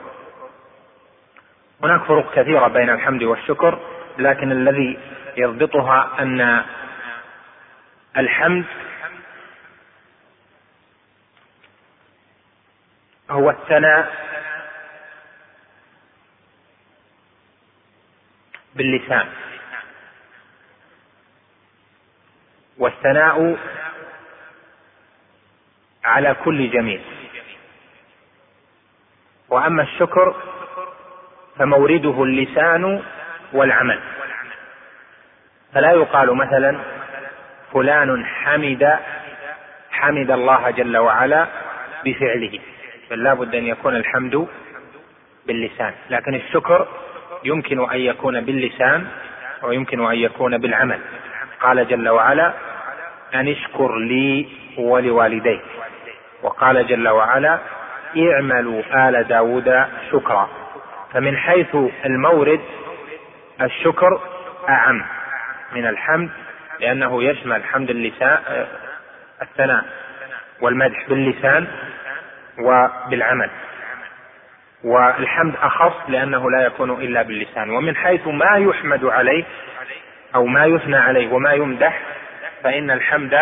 [1.83, 3.79] هناك فروق كثيرة بين الحمد والشكر
[4.17, 4.99] لكن الذي
[5.37, 6.63] يضبطها أن
[8.17, 8.65] الحمد
[13.33, 14.13] هو الثناء
[18.75, 19.27] باللسان.
[22.77, 23.57] والثناء
[26.05, 27.01] على كل جميل.
[29.49, 30.35] وأما الشكر
[31.57, 33.03] فمورده اللسان
[33.53, 33.99] والعمل.
[35.73, 36.79] فلا يقال مثلا
[37.73, 38.99] فلان حمد
[39.91, 41.47] حمد الله جل وعلا
[42.05, 42.59] بفعله.
[43.11, 44.47] بل لا بد أن يكون الحمد
[45.47, 45.93] باللسان.
[46.09, 46.87] لكن الشكر
[47.43, 49.07] يمكن أن يكون باللسان
[49.63, 50.99] ويمكن أن يكون بالعمل.
[51.61, 52.53] قال جل وعلا
[53.35, 54.47] أن اشكر لي
[54.77, 55.61] ولوالديك
[56.43, 57.59] وقال جل وعلا
[58.17, 60.49] اعملوا آل داود شكرا.
[61.13, 61.75] فمن حيث
[62.05, 62.61] المورد
[63.61, 64.21] الشكر
[64.69, 65.05] أعم
[65.75, 66.29] من الحمد
[66.79, 68.65] لأنه يشمل حمد اللسان
[69.41, 69.85] الثناء
[70.61, 71.67] والمدح باللسان
[72.59, 73.49] وبالعمل.
[74.83, 77.69] والحمد أخص لأنه لا يكون إلا باللسان.
[77.69, 79.43] ومن حيث ما يحمد عليه
[80.35, 81.99] أو ما يثنى عليه وما يمدح
[82.63, 83.33] فإن الحمد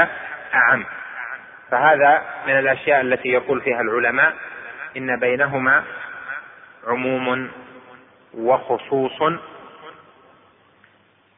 [0.54, 0.86] أعم.
[1.72, 4.34] فهذا من الأشياء التي يقول فيها العلماء
[4.98, 5.84] إن بينهما
[6.88, 7.52] عموم
[8.34, 9.34] وخصوص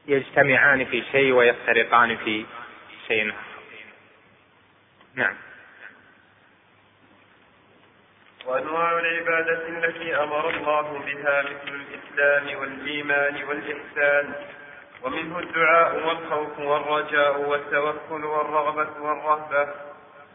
[0.07, 2.45] يجتمعان في شيء ويفترقان في
[3.07, 3.33] شيء
[5.15, 5.35] نعم.
[8.45, 14.33] وأنواع العبادة التي أمر الله بها مثل الإسلام والإيمان والإحسان
[15.03, 19.67] ومنه الدعاء والخوف والرجاء والتوكل والرغبة والرهبة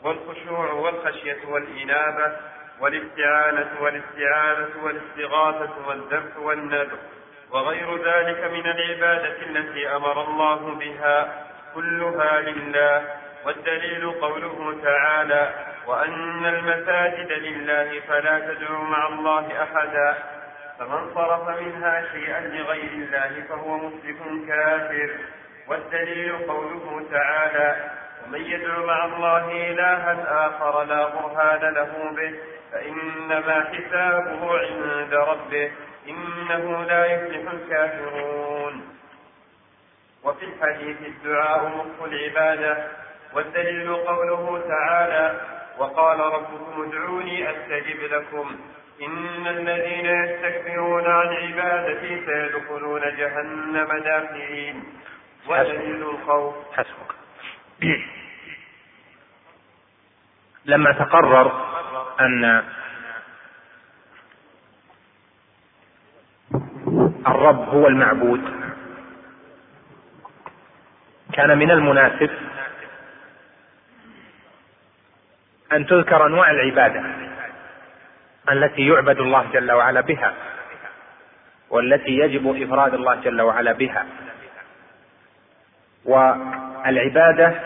[0.02, 2.36] والخشوع والخشية والإنابة
[2.80, 6.98] والاستعانة والاستعانة والاستغاثة والذبح والنذر.
[7.50, 13.14] وغير ذلك من العبادة التي أمر الله بها كلها لله
[13.46, 15.54] والدليل قوله تعالى
[15.88, 20.14] وأن المساجد لله فلا تدعوا مع الله أحدا.
[20.78, 25.10] فمن صرف منها شيئا لغير الله فهو مشرك كافر.
[25.68, 27.76] والدليل قوله تعالى
[28.26, 32.34] ومن يدع مع الله إلها آخر لا برهان له به
[32.72, 35.70] فإنما حسابه عند ربه
[36.08, 38.98] إنه لا يفلح الكافرون.
[40.24, 42.76] وفي الحديث الدعاء مخ العبادة.
[43.34, 48.56] والدليل قوله تعالى وقال ربكم ادعوني أستجب لكم.
[49.02, 54.84] إن الذين يستكبرون عن عبادتي سيدخلون جهنم داخلين
[55.48, 56.54] ودليل الخوف.
[56.72, 57.14] حسبك.
[60.64, 61.66] لما تقرر
[62.20, 62.64] أن
[67.26, 68.40] الرب هو المعبود
[71.32, 72.30] كان من المناسب
[75.72, 77.02] أن تذكر أنواع العبادة
[78.52, 80.34] التي يعبد الله جل وعلا بها
[81.70, 84.06] والتي يجب إفراد الله جل وعلا بها.
[86.04, 87.60] والعبادة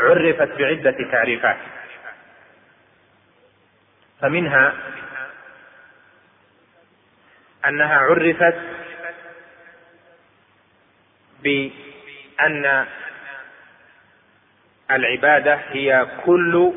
[0.00, 1.56] عرفت بعدة تعريفات
[4.20, 4.72] فمنها
[7.66, 8.56] أنها عرفت
[11.42, 12.86] بأن
[14.96, 16.72] العبادة هي كل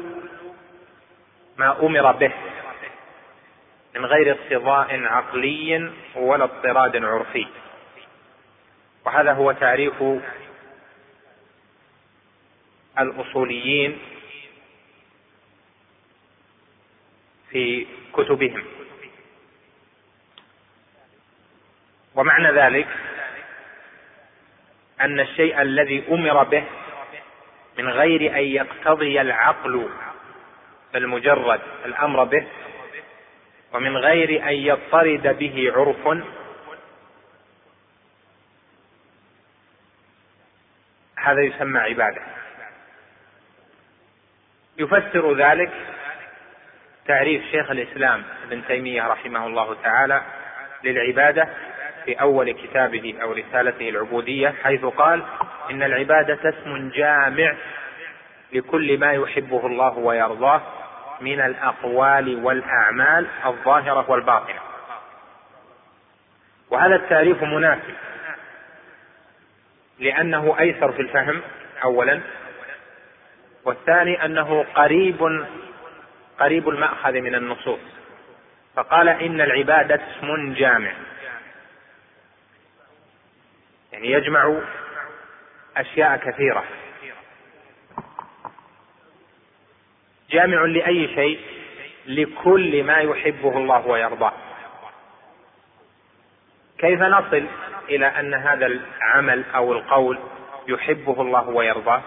[1.58, 2.34] ما أمر به
[3.96, 7.48] من غير اقتضاء عقلي ولا اضطراد عرفي.
[9.06, 10.04] وهذا هو تعريف
[13.00, 14.00] الأصوليين
[17.50, 18.64] في كتبهم.
[22.16, 22.88] ومعنى ذلك
[25.02, 26.64] أن الشيء الذي أمر به
[27.78, 29.90] من غير أن يقتضي العقل
[30.96, 32.48] المجرد الأمر به
[33.74, 36.24] ومن غير أن يضطرد به عرف.
[41.16, 42.22] هذا يسمى عبادة.
[44.78, 45.72] يفسر ذلك
[47.08, 50.22] تعريف شيخ الإسلام ابن تيمية رحمه الله تعالى
[50.84, 51.50] للعبادة
[52.06, 55.24] في أول كتابه أو رسالته العبودية حيث قال
[55.72, 57.56] إن العبادة اسم جامع
[58.54, 60.62] لكل ما يحبه الله ويرضاه
[61.22, 64.60] من الأقوال والأعمال الظاهرة والباطنة.
[66.70, 67.96] وهذا التعريف مناسب
[70.00, 71.42] لأنه أيسر في الفهم
[71.84, 72.22] أولا.
[73.66, 75.46] والثاني أنه قريب
[76.40, 77.80] قريب المأخذ من النصوص.
[78.76, 80.92] فقال إن العبادة اسم جامع.
[83.96, 84.62] يعني يجمع
[85.78, 86.64] أشياء كثيرة.
[90.30, 91.40] جامع لأي شيء
[92.06, 94.34] لكل ما يحبه الله ويرضاه.
[96.78, 97.46] كيف نصل
[97.90, 100.20] إلى أن هذا العمل أو القول
[100.68, 102.02] يحبه الله ويرضاه؟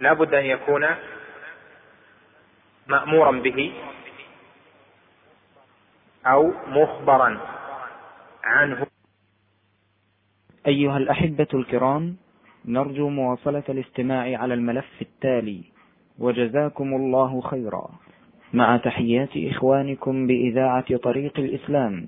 [0.00, 0.86] لا بد أن يكون
[2.86, 3.72] مأمورا به
[6.26, 7.40] أو مخبرا
[8.44, 8.86] عنه.
[10.68, 12.16] أيها الأحبة الكرام
[12.66, 15.60] نرجو مواصلة الاستماع على الملف التالي
[16.18, 17.88] وجزاكم الله خيرا.
[18.52, 22.06] مع تحيات إخوانكم بإذاعة طريق الإسلام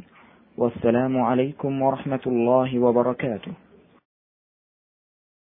[0.57, 3.53] والسلام عليكم ورحمة الله وبركاته.